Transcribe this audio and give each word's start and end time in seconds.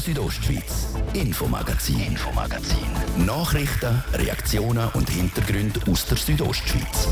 Südostschweiz, 0.00 0.88
Infomagazin, 1.12 2.00
Infomagazin. 2.00 2.86
Nachrichten, 3.26 4.02
Reaktionen 4.14 4.88
und 4.94 5.10
Hintergründe 5.10 5.80
aus 5.90 6.06
der 6.06 6.16
Südostschweiz. 6.16 7.08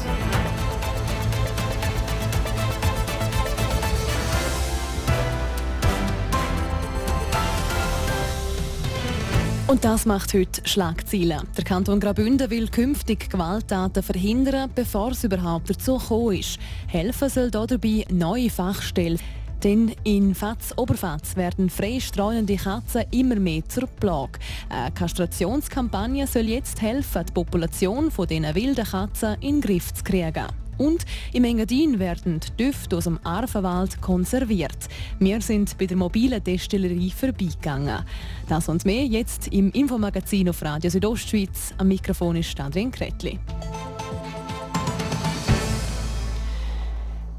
Und 9.66 9.84
das 9.84 10.07
macht 10.07 10.32
heute 10.32 10.62
Schlagzeilen. 10.64 11.43
Der 11.59 11.64
Kanton 11.64 12.00
Graubünden 12.00 12.48
will 12.48 12.68
künftig 12.68 13.29
Gewalttaten 13.29 14.02
verhindern, 14.02 14.70
bevor 14.75 15.11
es 15.11 15.25
überhaupt 15.25 15.68
dazu 15.68 15.98
gekommen 15.98 16.39
ist. 16.39 16.59
Helfen 16.86 17.29
soll 17.29 17.50
dabei 17.50 18.07
neue 18.11 18.48
Fachstellen. 18.48 19.18
Denn 19.64 19.93
in 20.04 20.34
Fatz-Oberfatz 20.34 21.34
werden 21.36 21.68
freistreuende 21.68 22.56
Katzen 22.56 23.04
immer 23.11 23.36
mehr 23.36 23.69
zur 23.69 23.87
Plage. 23.87 24.38
Eine 24.69 24.92
Kastrationskampagne 24.92 26.27
soll 26.27 26.48
jetzt 26.48 26.80
helfen, 26.80 27.24
die 27.27 27.33
Population 27.33 28.10
von 28.10 28.28
diesen 28.28 28.55
wilden 28.55 28.84
Katzen 28.84 29.36
in 29.41 29.60
den 29.60 29.60
Griff 29.60 29.92
zu 29.92 30.05
kriegen. 30.05 30.47
Und 30.78 31.05
im 31.33 31.42
Engadin 31.42 31.98
werden 31.98 32.38
die 32.38 32.64
Düfte 32.64 32.97
aus 32.97 33.05
dem 33.05 33.19
Arfenwald 33.24 34.00
konserviert. 34.00 34.88
Wir 35.19 35.41
sind 35.41 35.77
bei 35.77 35.86
der 35.86 35.97
mobilen 35.97 36.42
Destillerie 36.42 37.11
vorbeigegangen. 37.11 38.05
Das 38.48 38.69
und 38.69 38.84
mehr 38.84 39.05
jetzt 39.05 39.48
im 39.48 39.72
Infomagazin 39.72 40.48
auf 40.48 40.62
Radio 40.62 40.88
Südostschweiz. 40.88 41.75
Am 41.78 41.88
Mikrofon 41.88 42.36
ist 42.36 42.59
Adrian 42.61 42.92
Kretli. 42.92 43.41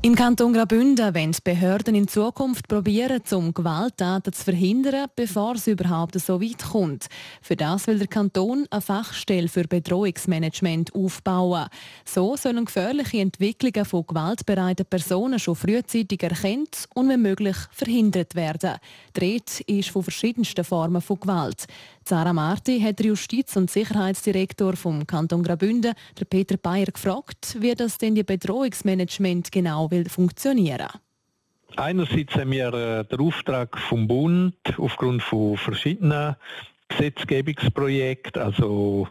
Im 0.02 0.16
Kanton 0.16 0.54
Graubünden 0.54 1.14
die 1.14 1.42
Behörden 1.44 1.94
in 1.94 2.08
Zukunft 2.08 2.70
probieren, 2.70 3.22
um 3.34 3.54
Gewalttaten 3.54 4.32
zu 4.32 4.46
verhindern, 4.46 5.10
bevor 5.14 5.56
es 5.56 5.68
überhaupt 5.68 6.18
so 6.18 6.42
weit 6.42 6.64
kommt. 6.72 7.08
Für 7.42 7.58
das 7.58 7.86
will 7.86 7.98
der 7.98 8.08
Kanton 8.08 8.66
eine 8.70 8.80
Fachstelle 8.80 9.50
für 9.50 9.66
Bedrohungsmanagement 9.66 10.96
aufbauen. 10.96 11.68
So 12.06 12.38
sollen 12.38 12.64
gefährliche 12.64 13.20
Entwicklungen 13.20 13.84
von 13.84 14.08
gewaltbereiten 14.08 14.86
Personen 14.86 15.38
schon 15.38 15.58
frühzeitig 15.58 16.24
erkannt 16.24 16.88
und 16.96 17.10
wenn 17.10 17.22
möglich 17.22 17.58
verhindert 17.70 18.36
werden. 18.36 18.76
Die 19.20 19.42
ist 19.68 19.90
von 19.90 20.04
verschiedensten 20.04 20.64
Formen 20.64 21.02
von 21.02 21.20
Gewalt. 21.20 21.66
Sarah 22.06 22.34
Marti 22.34 22.80
hat 22.80 23.00
der 23.00 23.08
Justiz- 23.08 23.56
und 23.56 23.70
Sicherheitsdirektor 23.70 24.76
vom 24.76 25.06
Kanton 25.06 25.44
Graubünden, 25.44 25.94
der 26.20 26.26
Peter 26.26 26.58
Bayer, 26.58 26.86
gefragt, 26.88 27.58
wie 27.60 27.76
das 27.76 27.98
denn 27.98 28.16
die 28.16 28.24
Bedrohungsmanagement 28.24 29.52
genau 29.52 29.92
will 29.92 30.10
funktionieren. 30.10 30.90
Einerseits 31.76 32.34
haben 32.36 32.52
wir 32.52 32.74
äh, 32.74 33.06
den 33.06 33.20
Auftrag 33.20 33.78
vom 33.78 34.08
Bund 34.08 34.56
aufgrund 34.78 35.22
von 35.22 35.56
verschiedenen 35.58 36.36
Gesetzgebungsprojekten, 36.88 38.42
also 38.42 39.08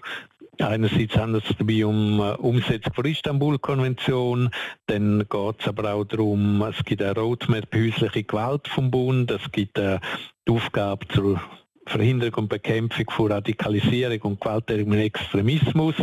Einerseits 0.61 1.17
handelt 1.17 1.49
es 1.49 1.57
dabei 1.57 1.87
um 1.87 2.19
äh, 2.19 2.33
Umsetzung 2.35 2.93
der 2.97 3.05
Istanbul-Konvention, 3.05 4.51
dann 4.87 5.21
geht 5.29 5.61
es 5.61 5.69
aber 5.69 5.95
auch 5.95 6.05
darum, 6.05 6.63
es 6.63 6.85
gibt 6.85 7.01
eine 7.01 7.15
Roadmap 7.15 7.73
häusliche 7.73 8.25
Gewalt 8.25 8.67
vom 8.67 8.91
Bund, 8.91 9.31
es 9.31 9.53
gibt 9.53 9.79
äh, 9.79 10.01
die 10.49 10.53
Aufgabe 10.53 11.07
zur 11.09 11.41
Verhinderung 11.89 12.35
und 12.35 12.49
Bekämpfung 12.49 13.11
von 13.11 13.33
Radikalisierung 13.33 14.21
und 14.23 14.41
gewalttätigem 14.41 14.93
Extremismus. 14.93 15.95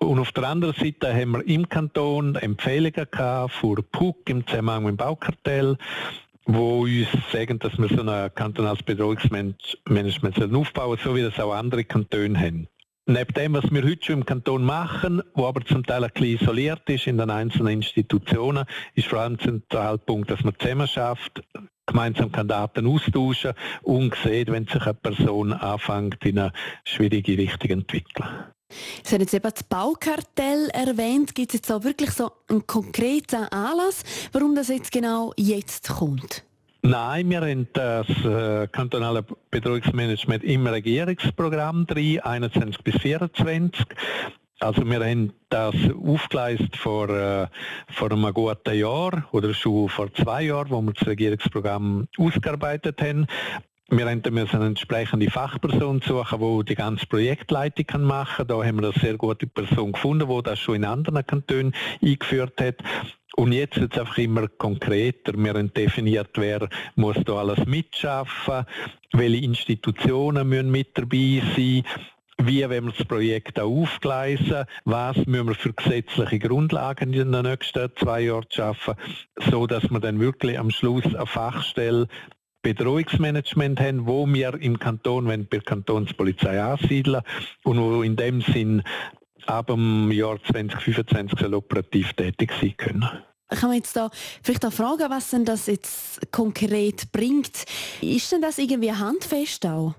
Und 0.00 0.20
auf 0.20 0.30
der 0.32 0.44
anderen 0.44 0.74
Seite 0.74 1.12
haben 1.12 1.32
wir 1.32 1.46
im 1.46 1.68
Kanton 1.68 2.36
Empfehlungen 2.36 3.06
gehabt 3.10 3.52
für 3.54 3.82
PUC 3.82 4.30
im 4.30 4.46
Zusammenhang 4.46 4.84
mit 4.84 4.92
dem 4.92 4.96
Baukartell, 4.96 5.76
wo 6.44 6.82
uns 6.82 7.08
sagen, 7.32 7.58
dass 7.58 7.76
wir 7.78 7.88
so 7.88 8.02
ein 8.02 8.34
kantonales 8.34 8.82
Bedrohungsmanagement 8.82 10.54
aufbauen 10.54 10.98
so 11.02 11.16
wie 11.16 11.22
das 11.22 11.38
auch 11.40 11.52
andere 11.52 11.84
Kantone 11.84 12.38
haben. 12.38 12.68
Neben 13.06 13.34
dem, 13.34 13.54
was 13.54 13.70
wir 13.70 13.82
heute 13.82 14.04
schon 14.04 14.18
im 14.18 14.26
Kanton 14.26 14.64
machen, 14.64 15.22
wo 15.34 15.46
aber 15.46 15.64
zum 15.64 15.84
Teil 15.84 16.04
ein 16.04 16.10
bisschen 16.12 16.40
isoliert 16.40 16.88
ist 16.90 17.06
in 17.06 17.18
den 17.18 17.30
einzelnen 17.30 17.72
Institutionen, 17.72 18.66
ist 18.94 19.08
vor 19.08 19.20
allem 19.20 19.38
der 19.38 19.46
Zentralpunkt, 19.46 20.30
dass 20.30 20.44
man 20.44 20.54
zusammen 20.58 20.86
schafft, 20.86 21.42
gemeinsam 21.88 22.30
kann 22.30 22.46
Daten 22.46 22.86
austauschen 22.86 23.54
und 23.82 24.14
sieht, 24.22 24.52
wenn 24.52 24.66
sich 24.66 24.82
eine 24.82 24.94
Person 24.94 25.52
anfängt, 25.52 26.24
in 26.24 26.38
eine 26.38 26.52
schwierige 26.84 27.36
Richtung 27.36 27.68
zu 27.68 27.74
entwickeln. 27.74 28.28
Sie 29.02 29.14
haben 29.14 29.22
jetzt 29.22 29.34
eben 29.34 29.50
das 29.50 29.62
Baukartell 29.62 30.68
erwähnt. 30.72 31.34
Gibt 31.34 31.54
es 31.54 31.60
jetzt 31.60 31.72
auch 31.72 31.84
wirklich 31.84 32.10
so 32.10 32.30
einen 32.48 32.66
konkreten 32.66 33.44
Anlass, 33.44 34.04
warum 34.32 34.54
das 34.54 34.68
jetzt 34.68 34.92
genau 34.92 35.32
jetzt 35.36 35.88
kommt? 35.88 36.44
Nein, 36.82 37.28
wir 37.28 37.40
haben 37.40 37.66
das 37.72 38.08
äh, 38.24 38.68
kantonale 38.68 39.24
Bedrohungsmanagement 39.50 40.44
im 40.44 40.66
Regierungsprogramm 40.66 41.86
drin, 41.86 42.20
21 42.20 42.84
bis 42.84 42.96
24. 42.98 43.84
Also 44.60 44.84
wir 44.84 45.00
haben 45.00 45.32
das 45.50 45.74
aufgeleistet 46.04 46.76
vor, 46.76 47.08
äh, 47.10 47.46
vor 47.90 48.10
einem 48.10 48.32
guten 48.34 48.74
Jahr 48.74 49.28
oder 49.30 49.54
schon 49.54 49.88
vor 49.88 50.12
zwei 50.14 50.42
Jahren, 50.42 50.70
wo 50.70 50.82
wir 50.82 50.92
das 50.92 51.06
Regierungsprogramm 51.06 52.08
ausgearbeitet 52.18 53.00
haben. 53.00 53.26
Wir 53.90 54.04
müssen 54.04 54.56
eine 54.56 54.66
entsprechende 54.66 55.30
Fachperson 55.30 56.02
suchen, 56.02 56.40
die 56.40 56.64
die 56.66 56.74
ganze 56.74 57.06
Projektleitung 57.06 58.02
machen 58.02 58.36
kann. 58.36 58.48
Da 58.48 58.62
haben 58.62 58.80
wir 58.80 58.90
eine 58.90 59.00
sehr 59.00 59.16
gute 59.16 59.46
Person 59.46 59.92
gefunden, 59.92 60.28
die 60.28 60.42
das 60.42 60.58
schon 60.58 60.74
in 60.74 60.84
anderen 60.84 61.26
Kantonen 61.26 61.72
eingeführt 62.02 62.60
hat. 62.60 62.76
Und 63.36 63.52
jetzt 63.52 63.80
wird 63.80 63.94
es 63.94 64.00
einfach 64.00 64.18
immer 64.18 64.48
konkreter. 64.48 65.32
Wir 65.36 65.54
haben 65.54 65.72
definiert, 65.72 66.30
wer 66.34 66.68
muss 66.96 67.16
da 67.24 67.34
alles 67.34 67.64
mitschaffen, 67.64 68.66
welche 69.12 69.44
Institutionen 69.44 70.48
müssen 70.48 70.70
mit 70.70 70.98
dabei 70.98 71.40
sein, 71.56 71.84
wie 72.42 72.62
wollen 72.62 72.86
wir 72.86 72.92
das 72.92 73.06
Projekt 73.06 73.60
aufgleisen, 73.60 74.64
was 74.84 75.16
müssen 75.26 75.48
wir 75.48 75.54
für 75.54 75.72
gesetzliche 75.72 76.38
Grundlagen 76.38 77.12
in 77.12 77.32
den 77.32 77.42
nächsten 77.42 77.90
zwei 77.96 78.22
Jahren 78.22 78.46
schaffen, 78.50 78.94
so 79.50 79.66
dass 79.66 79.90
wir 79.90 80.00
dann 80.00 80.20
wirklich 80.20 80.58
am 80.58 80.70
Schluss 80.70 81.04
eine 81.04 81.26
Fachstelle 81.26 82.08
Bedrohungsmanagement 82.62 83.80
haben, 83.80 84.06
wo 84.06 84.26
wir 84.26 84.54
im 84.60 84.78
Kanton, 84.78 85.26
wenn 85.28 85.48
der 85.48 85.60
Kantonspolizei 85.60 86.60
ansiedeln 86.60 87.22
und 87.64 87.78
wo 87.78 88.02
in 88.02 88.16
dem 88.16 88.40
Sinn 88.40 88.82
ab 89.46 89.68
dem 89.68 90.10
Jahr 90.10 90.42
2025 90.42 91.38
soll 91.38 91.54
operativ 91.54 92.12
tätig 92.14 92.52
sein 92.60 92.76
können. 92.76 93.08
Kann 93.48 93.70
man 93.70 93.78
jetzt 93.78 93.96
da 93.96 94.10
vielleicht 94.42 94.66
auch 94.66 94.72
fragen, 94.72 95.08
was 95.08 95.30
denn 95.30 95.44
das 95.44 95.66
jetzt 95.66 96.30
konkret 96.32 97.10
bringt? 97.12 97.64
Ist 98.02 98.30
denn 98.30 98.42
das 98.42 98.58
irgendwie 98.58 98.92
handfest 98.92 99.64
auch? 99.64 99.94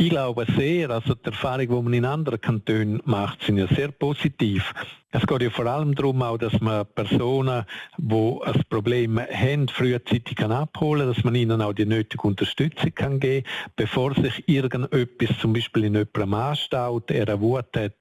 Ich 0.00 0.10
glaube 0.10 0.46
sehr, 0.56 0.90
also 0.90 1.16
die 1.16 1.26
Erfahrungen, 1.26 1.74
die 1.74 1.82
man 1.82 1.92
in 1.92 2.04
anderen 2.04 2.40
Kantonen 2.40 3.02
macht, 3.04 3.42
sind 3.42 3.58
ja 3.58 3.66
sehr 3.66 3.88
positiv. 3.90 4.72
Es 5.10 5.26
geht 5.26 5.42
ja 5.42 5.50
vor 5.50 5.66
allem 5.66 5.92
darum, 5.96 6.22
auch, 6.22 6.38
dass 6.38 6.60
man 6.60 6.86
Personen, 6.94 7.64
die 7.96 8.38
ein 8.44 8.62
Problem 8.70 9.18
haben, 9.18 9.66
frühzeitig 9.66 10.38
abholen 10.38 11.00
kann, 11.00 11.14
dass 11.14 11.24
man 11.24 11.34
ihnen 11.34 11.60
auch 11.60 11.72
die 11.72 11.84
nötige 11.84 12.22
Unterstützung 12.28 12.94
kann 12.94 13.18
geben 13.18 13.42
kann, 13.42 13.72
bevor 13.74 14.14
sich 14.14 14.48
irgendetwas 14.48 15.36
zum 15.40 15.52
Beispiel 15.52 15.86
in 15.86 15.94
jemandem 15.94 16.34
anstaut, 16.34 17.10
er 17.10 17.26
eine 17.28 17.40
Wut 17.40 17.76
hat 17.76 17.96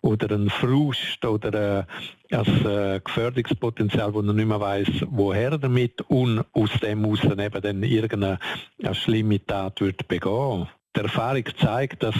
oder 0.00 0.34
einen 0.34 0.48
Frust 0.48 1.22
oder 1.22 1.86
ein 2.30 2.64
äh, 2.64 3.00
Gefährdungspotenzial, 3.04 4.14
wo 4.14 4.20
er 4.20 4.32
nicht 4.32 4.48
mehr 4.48 4.58
weiss, 4.58 4.88
woher 5.10 5.58
damit 5.58 6.00
und 6.08 6.46
aus 6.54 6.70
dem 6.82 7.04
aus 7.04 7.20
dann 7.20 7.40
eben 7.40 7.60
dann 7.60 7.82
irgendeine 7.82 8.38
schlimme 8.94 9.44
Tat 9.44 9.82
wird 9.82 10.08
begehen 10.08 10.66
die 10.96 11.00
Erfahrung 11.00 11.44
zeigt, 11.58 12.02
dass 12.02 12.14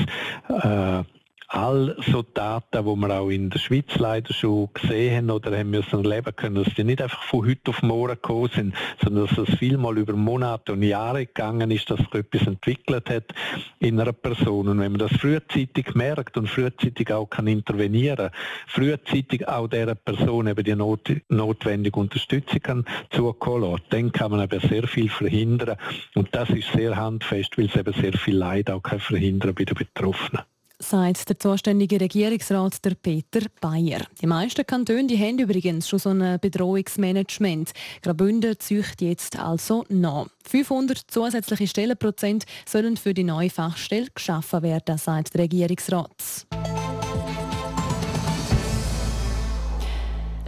äh, 0.49 1.05
all 1.53 1.95
so 2.11 2.23
Daten, 2.23 2.85
die 2.85 2.97
wir 2.97 3.11
auch 3.11 3.29
in 3.29 3.51
der 3.51 3.59
Schweiz 3.59 3.95
leider 3.97 4.33
schon 4.33 4.71
gesehen 4.73 5.17
haben 5.17 5.31
oder 5.31 5.57
haben 5.59 5.71
müssen 5.71 6.03
erleben 6.03 6.35
können, 6.35 6.65
dass 6.65 6.75
die 6.75 6.85
nicht 6.85 7.03
einfach 7.03 7.23
von 7.25 7.47
heute 7.47 7.71
auf 7.71 7.83
morgen 7.83 8.15
gekommen 8.15 8.51
sind, 8.55 8.75
sondern 9.03 9.27
dass 9.27 9.37
es 9.37 9.59
vielmal 9.59 9.99
über 9.99 10.15
Monate 10.15 10.73
und 10.73 10.83
Jahre 10.83 11.27
gegangen 11.27 11.71
ist, 11.71 11.91
dass 11.91 11.99
sich 11.99 12.15
etwas 12.15 12.47
entwickelt 12.47 13.11
hat 13.11 13.35
in 13.81 14.01
einer 14.01 14.15
Person. 14.15 14.69
Und 14.69 14.81
wenn 14.81 14.93
man 14.93 15.01
das 15.01 15.13
frühzeitig 15.13 15.95
merkt 15.95 16.39
und 16.39 16.49
frühzeitig 16.49 17.13
auch 17.13 17.27
kann 17.27 17.47
intervenieren, 17.47 18.31
frühzeitig 18.67 19.47
auch 19.47 19.69
dieser 19.69 19.95
Person 19.95 20.47
eben 20.47 20.65
die 20.65 20.75
not 20.75 21.11
notwendige 21.29 22.01
Unterstützung 22.01 22.61
kann 22.61 22.85
zukommen 23.11 23.79
dann 23.91 24.13
kann 24.13 24.31
man 24.31 24.41
eben 24.41 24.61
sehr 24.69 24.87
viel 24.87 25.11
verhindern. 25.11 25.77
Und 26.15 26.29
das 26.33 26.49
ist 26.49 26.73
sehr 26.73 26.97
handfest, 26.97 27.59
weil 27.59 27.67
es 27.67 27.77
eben 27.77 27.93
sehr 27.93 28.15
viel 28.15 28.37
Leid 28.37 28.71
auch 28.71 28.83
kann 28.83 29.01
verhindern 29.01 29.55
bei 29.55 29.65
den 29.65 29.75
Betroffenen 29.75 30.43
sagt 30.83 31.29
der 31.29 31.39
zuständige 31.39 32.01
Regierungsrat 32.01 32.85
der 32.85 32.95
Peter 32.95 33.41
Bayer. 33.61 34.03
Die 34.21 34.27
meisten 34.27 34.67
Kantone 34.67 35.07
die 35.07 35.19
haben 35.19 35.39
übrigens 35.39 35.89
schon 35.89 35.99
so 35.99 36.11
ein 36.11 36.39
Bedrohungsmanagement. 36.41 37.73
Graubünden 38.03 38.59
zücht 38.59 39.01
jetzt 39.03 39.39
also 39.39 39.85
nach. 39.89 40.27
500 40.49 40.99
zusätzliche 41.07 41.67
Stellenprozent 41.67 42.45
sollen 42.67 42.97
für 42.97 43.15
die 43.15 43.25
neue 43.25 43.51
Fachstelle 43.51 44.09
geschaffen 44.15 44.63
werden, 44.63 44.99
sagt 44.99 45.35
der 45.35 45.43
Regierungsrat. 45.43 46.47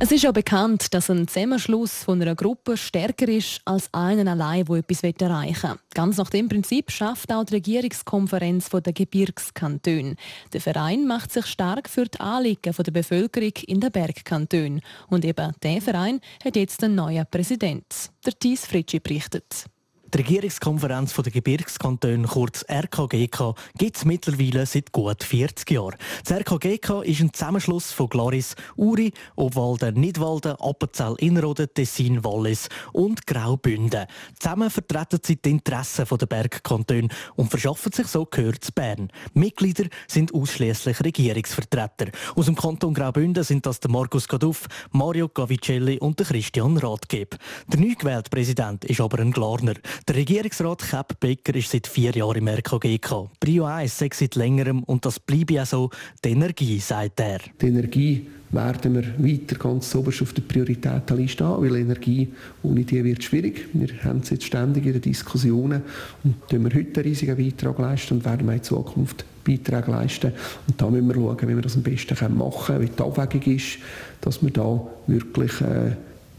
Es 0.05 0.13
ist 0.13 0.25
ja 0.25 0.33
bekannt, 0.33 0.93
dass 0.93 1.09
ein 1.09 1.27
Zusammenschluss 1.27 2.05
von 2.05 2.21
einer 2.21 2.35
Gruppe 2.35 2.77
stärker 2.77 3.27
ist 3.27 3.63
als 3.65 3.89
einen 3.95 4.29
allein, 4.29 4.67
der 4.67 4.77
etwas 4.77 5.03
erreichen 5.03 5.71
will. 5.71 5.79
Ganz 5.95 6.19
nach 6.19 6.29
dem 6.29 6.47
Prinzip 6.47 6.91
schafft 6.91 7.33
auch 7.33 7.45
die 7.45 7.55
Regierungskonferenz 7.55 8.69
der 8.69 8.93
Gebirgskantone. 8.93 10.17
Der 10.53 10.61
Verein 10.61 11.07
macht 11.07 11.33
sich 11.33 11.47
stark 11.47 11.89
für 11.89 12.05
die 12.05 12.21
Anliegen 12.21 12.75
der 12.77 12.93
Bevölkerung 12.93 13.55
in 13.67 13.81
den 13.81 13.93
Bergkantonen. 13.93 14.83
Und 15.09 15.25
eben 15.25 15.55
dieser 15.63 15.81
Verein 15.81 16.21
hat 16.45 16.57
jetzt 16.57 16.85
einen 16.85 16.97
neuen 16.97 17.25
Präsident. 17.31 18.11
Der 18.27 18.39
Thies 18.39 18.67
Fritschi 18.67 19.01
berichtet. 19.01 19.71
Die 20.15 20.19
Regierungskonferenz 20.19 21.13
der 21.13 21.33
Gebirgskantone, 21.33 22.29
kurz 22.29 22.65
RKGK, 22.71 23.57
gibt 23.77 23.97
es 23.97 24.05
mittlerweile 24.05 24.65
seit 24.65 24.93
gut 24.93 25.25
40 25.25 25.69
Jahren. 25.73 25.97
Das 26.25 26.39
RKGK 26.39 27.03
ist 27.03 27.21
ein 27.21 27.33
Zusammenschluss 27.33 27.91
von 27.91 28.09
Glaris, 28.09 28.55
Uri, 28.77 29.13
Obwalden, 29.35 29.99
Nidwalden, 29.99 30.55
Appenzell, 30.61 31.17
Innerrhoden, 31.19 31.67
Tessin, 31.75 32.23
Wallis 32.23 32.69
und 32.93 33.27
Graubünden. 33.27 34.07
Zusammen 34.39 34.71
vertreten 34.71 35.19
sie 35.21 35.35
die 35.35 35.51
Interessen 35.51 36.07
der 36.09 36.27
Bergkantone 36.27 37.09
und 37.35 37.51
verschaffen 37.51 37.91
sich 37.91 38.07
so 38.07 38.25
Gehör 38.25 38.55
zu 38.61 38.71
Bern. 38.71 39.11
Mitglieder 39.33 39.87
sind 40.07 40.33
ausschließlich 40.33 41.03
Regierungsvertreter. 41.03 42.13
Aus 42.37 42.47
dem 42.47 42.55
Kanton 42.55 42.95
Graubünden 42.95 43.43
sind 43.43 43.67
das 43.67 43.81
der 43.81 43.91
Markus 43.91 44.29
Gaduff, 44.29 44.69
Mario 44.93 45.29
Gavicelli 45.29 45.99
und 45.99 46.21
der 46.21 46.27
Christian 46.27 46.77
Rathgeb. 46.77 47.37
Der 47.67 47.81
neu 47.81 47.97
gewählte 47.99 48.31
Präsident 48.31 48.85
ist 48.85 49.01
aber 49.01 49.19
ein 49.19 49.33
Glarner. 49.33 49.75
Der 50.07 50.17
Regierungsrat 50.17 50.83
Kepp 50.83 51.19
Becker 51.19 51.55
ist 51.55 51.71
seit 51.71 51.87
vier 51.87 52.11
Jahren 52.11 52.37
im 52.37 52.49
RKGK. 52.49 53.31
Prio 53.41 53.65
1 53.65 53.99
sei 53.99 54.11
seit 54.13 54.35
längerem 54.35 54.83
und 54.83 55.07
das 55.07 55.19
bleibe 55.19 55.55
ja 55.55 55.65
so. 55.65 55.89
Die 56.23 56.29
Energie, 56.29 56.79
sagt 56.79 57.21
er. 57.21 57.39
Die 57.59 57.69
Energie 57.69 58.27
werden 58.51 58.95
wir 58.97 59.05
weiter 59.17 59.57
ganz 59.57 59.95
oberst 59.95 60.21
auf 60.21 60.35
der 60.35 60.43
Prioritätenliste 60.43 61.47
haben, 61.47 61.65
weil 61.65 61.77
Energie 61.77 62.29
ohne 62.63 62.85
die 62.85 63.03
wird 63.03 63.25
schwierig. 63.25 63.67
Wir 63.73 63.89
haben 64.05 64.19
es 64.19 64.29
jetzt 64.29 64.45
ständig 64.45 64.85
in 64.85 64.93
den 64.93 65.01
Diskussionen 65.01 65.81
und 66.23 66.35
tun 66.51 66.65
wir 66.65 66.75
heute 66.75 67.01
einen 67.01 67.09
riesigen 67.09 67.37
Beitrag 67.39 67.79
leisten 67.79 68.19
und 68.19 68.27
werden 68.27 68.47
wir 68.47 68.55
in 68.57 68.63
Zukunft 68.63 69.25
Beiträge 69.43 69.91
leisten. 69.91 70.33
Und 70.67 70.83
da 70.83 70.91
müssen 70.91 71.09
wir 71.09 71.15
schauen, 71.15 71.49
wie 71.49 71.55
wir 71.55 71.63
das 71.63 71.77
am 71.77 71.83
besten 71.83 72.37
machen 72.37 72.67
können, 72.67 72.83
wie 72.83 72.91
die 72.95 73.03
Abwägung 73.03 73.55
ist, 73.55 73.79
dass 74.21 74.43
wir 74.43 74.51
da 74.51 74.87
wirklich 75.07 75.61
äh, 75.63 75.93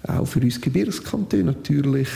auch 0.08 0.26
für 0.26 0.40
uns 0.40 0.62
Gebirgskantone 0.62 1.44
natürlich 1.44 2.10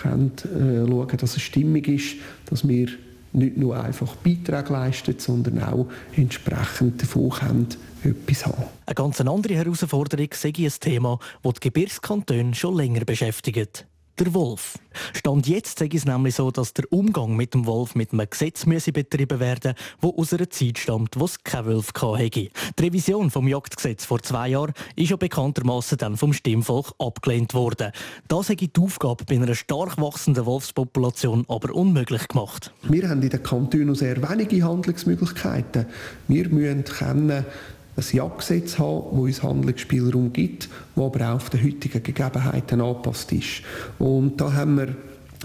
können, 0.00 0.32
äh, 0.44 0.86
schauen, 0.88 1.16
dass 1.16 1.36
es 1.36 1.42
stimmig 1.42 1.88
ist, 1.88 2.16
dass 2.46 2.66
wir 2.66 2.88
nicht 3.32 3.56
nur 3.56 3.82
einfach 3.82 4.14
Beiträge 4.16 4.72
leisten, 4.72 5.14
sondern 5.18 5.62
auch 5.62 5.86
entsprechend 6.16 7.02
davon 7.02 7.30
können, 7.30 7.66
etwas 8.04 8.46
haben. 8.46 8.64
Eine 8.84 8.94
ganz 8.94 9.20
andere 9.20 9.54
Herausforderung 9.54 10.28
sei 10.34 10.52
ein 10.56 10.72
Thema, 10.80 11.18
das 11.42 11.54
die 11.54 11.60
Gebirgskantone 11.60 12.54
schon 12.54 12.76
länger 12.76 13.04
beschäftigt 13.04 13.86
der 14.24 14.34
Wolf. 14.34 14.78
Stand 15.14 15.48
jetzt 15.48 15.78
sage 15.78 15.96
es 15.96 16.04
nämlich 16.04 16.34
so, 16.34 16.50
dass 16.50 16.74
der 16.74 16.90
Umgang 16.92 17.34
mit 17.34 17.54
dem 17.54 17.66
Wolf 17.66 17.94
mit 17.94 18.12
einem 18.12 18.28
Gesetz 18.28 18.66
müsse 18.66 18.92
betrieben 18.92 19.40
werden, 19.40 19.74
wo 20.00 20.14
aus 20.16 20.32
einer 20.32 20.48
Zeit 20.50 20.78
stammt, 20.78 21.18
wo 21.18 21.24
es 21.24 21.42
keine 21.42 21.66
Wolf 21.66 21.92
hatte. 21.94 22.30
Die 22.30 22.50
Revision 22.78 23.30
vom 23.30 23.48
Jagdgesetz 23.48 24.04
vor 24.04 24.22
zwei 24.22 24.48
Jahren 24.48 24.74
ist 24.96 25.10
ja 25.10 25.16
bekanntermaßen 25.16 25.98
dann 25.98 26.16
vom 26.16 26.32
Stimmvolk 26.32 26.92
abgelehnt 26.98 27.54
worden. 27.54 27.92
Das 28.28 28.48
hat 28.48 28.60
die 28.60 28.70
Aufgabe 28.78 29.24
bei 29.24 29.36
einer 29.36 29.54
stark 29.54 30.00
wachsenden 30.00 30.46
Wolfspopulation 30.46 31.44
aber 31.48 31.74
unmöglich 31.74 32.28
gemacht. 32.28 32.72
Wir 32.82 33.08
haben 33.08 33.22
in 33.22 33.30
den 33.30 33.42
Kantonen 33.42 33.94
sehr 33.94 34.28
wenige 34.28 34.64
Handlungsmöglichkeiten. 34.64 35.86
Wir 36.28 36.48
müssen 36.48 36.84
können 36.84 37.44
ein 37.96 38.04
Ja-Gesetz 38.12 38.78
haben, 38.78 39.04
das 39.10 39.20
uns 39.20 39.42
Handlungsspielraum 39.42 40.32
gibt, 40.32 40.68
das 40.94 41.04
aber 41.04 41.28
auch 41.28 41.34
auf 41.36 41.50
die 41.50 41.62
heutigen 41.62 42.02
Gegebenheiten 42.02 42.80
angepasst 42.80 43.32
ist. 43.32 43.62
Und 43.98 44.40
da 44.40 44.52
haben 44.52 44.78
wir 44.78 44.96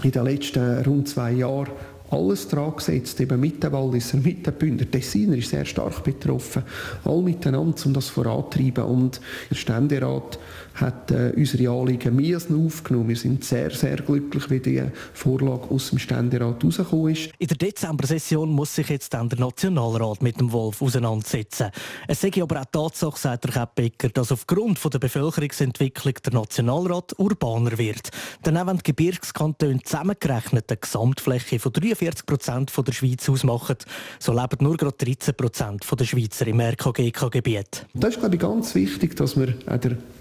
in 0.02 0.10
den 0.12 0.24
letzten 0.24 0.82
rund 0.84 1.08
zwei 1.08 1.32
Jahren 1.32 1.68
alles 2.10 2.48
dran 2.48 2.74
gesetzt, 2.74 3.20
eben 3.20 3.38
mit 3.38 3.62
den 3.62 3.72
Walliser, 3.72 4.16
mit 4.16 4.46
den 4.46 4.54
Bündner. 4.54 4.90
Tessiner 4.90 5.36
ist 5.36 5.50
sehr 5.50 5.64
stark 5.64 6.02
betroffen. 6.02 6.62
All 7.04 7.20
miteinander, 7.20 7.76
um 7.84 7.92
das 7.92 8.08
vorantreiben. 8.08 8.84
Und 8.84 9.20
der 9.50 9.56
Ständerat 9.56 10.38
hat 10.80 11.10
äh, 11.10 11.32
unsere 11.36 11.70
Anliegen 11.70 12.16
mehr 12.16 12.38
aufgenommen. 12.38 13.08
Wir 13.08 13.16
sind 13.16 13.44
sehr, 13.44 13.70
sehr 13.70 13.96
glücklich, 13.96 14.50
wie 14.50 14.60
die 14.60 14.82
Vorlage 15.12 15.70
aus 15.70 15.90
dem 15.90 15.98
Ständerat 15.98 16.62
rausgekommen 16.64 17.12
ist. 17.12 17.30
In 17.38 17.48
der 17.48 17.56
Dezember-Session 17.56 18.50
muss 18.50 18.74
sich 18.74 18.88
jetzt 18.88 19.12
dann 19.14 19.28
der 19.28 19.38
Nationalrat 19.38 20.22
mit 20.22 20.38
dem 20.40 20.52
Wolf 20.52 20.80
auseinandersetzen. 20.82 21.70
Es 22.06 22.20
sei 22.20 22.30
aber 22.40 22.60
auch 22.60 22.66
Tatsache, 22.66 23.18
sagt 23.18 23.44
der 23.44 23.68
Becker, 23.74 24.08
dass 24.08 24.32
aufgrund 24.32 24.78
von 24.78 24.90
der 24.90 24.98
Bevölkerungsentwicklung 24.98 26.14
der 26.24 26.32
Nationalrat 26.32 27.18
urbaner 27.18 27.76
wird. 27.78 28.10
Denn 28.44 28.56
auch 28.56 28.66
wenn 28.66 28.78
die 28.78 28.84
Gebirgskantone 28.84 29.82
zusammengerechnet 29.82 30.70
eine 30.70 30.78
Gesamtfläche 30.78 31.58
von 31.58 31.72
43 31.72 32.26
Prozent 32.26 32.72
der 32.76 32.92
Schweiz 32.92 33.28
ausmachen, 33.28 33.76
so 34.18 34.32
leben 34.32 34.58
nur 34.60 34.76
gerade 34.76 34.96
13 34.96 35.34
Prozent 35.34 35.84
der 35.98 36.04
Schweizer 36.04 36.46
im 36.46 36.60
RKGK-Gebiet. 36.60 37.86
Das 37.94 38.10
ist, 38.10 38.20
glaube 38.20 38.36
ich, 38.36 38.40
ganz 38.40 38.74
wichtig, 38.74 39.16
dass 39.16 39.36
wir, 39.36 39.54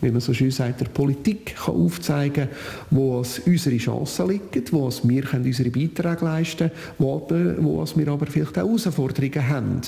wie 0.02 0.12
man 0.12 0.22
so 0.22 0.34
schön 0.34 0.47
sagt, 0.52 0.82
der 0.82 0.88
Politik 0.88 1.56
kann 1.56 1.76
aufzeigen 1.76 2.48
kann, 2.50 2.58
wo 2.90 3.18
unsere 3.18 3.78
Chancen 3.78 4.30
liegen, 4.30 4.64
wo 4.72 4.90
wir 5.04 5.24
unsere 5.34 5.70
Beiträge 5.70 6.26
leisten 6.26 6.70
können, 6.70 6.96
wo, 6.98 7.28
wo 7.60 7.86
wir 7.96 8.08
aber 8.08 8.26
vielleicht 8.26 8.58
auch 8.58 8.68
Herausforderungen 8.68 9.50
haben. 9.50 9.82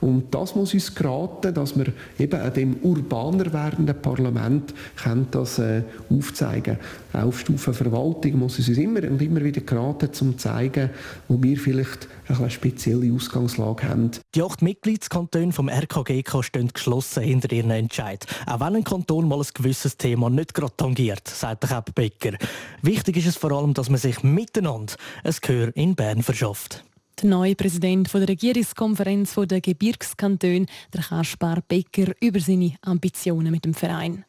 Und 0.00 0.34
das 0.34 0.54
muss 0.54 0.74
uns 0.74 0.94
geraten, 0.94 1.54
dass 1.54 1.78
wir 1.78 1.86
eben 2.18 2.40
an 2.40 2.52
dem 2.52 2.76
urbaner 2.82 3.52
werdenden 3.52 4.00
Parlament 4.00 4.74
können 4.96 5.26
das 5.30 5.58
äh, 5.58 5.82
aufzeigen 6.10 6.78
können. 7.12 7.24
Auf 7.24 7.40
Stufe 7.40 7.72
Verwaltung 7.72 8.38
muss 8.38 8.58
es 8.58 8.68
uns 8.68 8.78
immer 8.78 9.02
und 9.04 9.22
immer 9.22 9.42
wieder 9.42 9.60
geraten, 9.60 10.08
um 10.20 10.32
zu 10.32 10.32
zeigen, 10.32 10.90
wo 11.28 11.42
wir 11.42 11.56
vielleicht 11.56 12.08
eine 12.28 12.50
spezielle 12.50 13.12
Ausgangslage 13.12 13.88
haben. 13.88 14.10
Die 14.34 14.42
acht 14.42 14.62
Mitgliedskantone 14.62 15.52
vom 15.52 15.68
RKGK 15.68 16.42
stehen 16.42 16.68
geschlossen 16.68 17.22
hinter 17.22 17.52
ihren 17.52 17.70
Entscheid. 17.70 18.26
Auch 18.46 18.60
wenn 18.60 18.76
ein 18.76 18.84
Kanton 18.84 19.28
mal 19.28 19.40
ein 19.40 19.46
gewisses 19.54 19.96
Thema 19.96 20.30
nicht 20.30 20.54
gerade 20.54 20.76
tangiert, 20.76 21.28
sagt 21.28 21.64
der 21.64 21.84
Becker. 21.94 22.36
Wichtig 22.82 23.16
ist 23.18 23.26
es 23.26 23.36
vor 23.36 23.52
allem, 23.52 23.74
dass 23.74 23.90
man 23.90 23.98
sich 23.98 24.22
miteinander 24.22 24.94
ein 25.22 25.34
Gehör 25.40 25.76
in 25.76 25.94
Bern 25.94 26.22
verschafft. 26.22 26.84
Der 27.22 27.30
neue 27.30 27.54
Präsident 27.54 28.12
der 28.12 28.28
Regierungskonferenz 28.28 29.34
der 29.34 29.60
Gebirgskantone, 29.60 30.66
der 30.92 31.02
Kaspar 31.02 31.62
Becker, 31.66 32.12
über 32.20 32.40
seine 32.40 32.74
Ambitionen 32.82 33.52
mit 33.52 33.64
dem 33.64 33.74
Verein. 33.74 34.24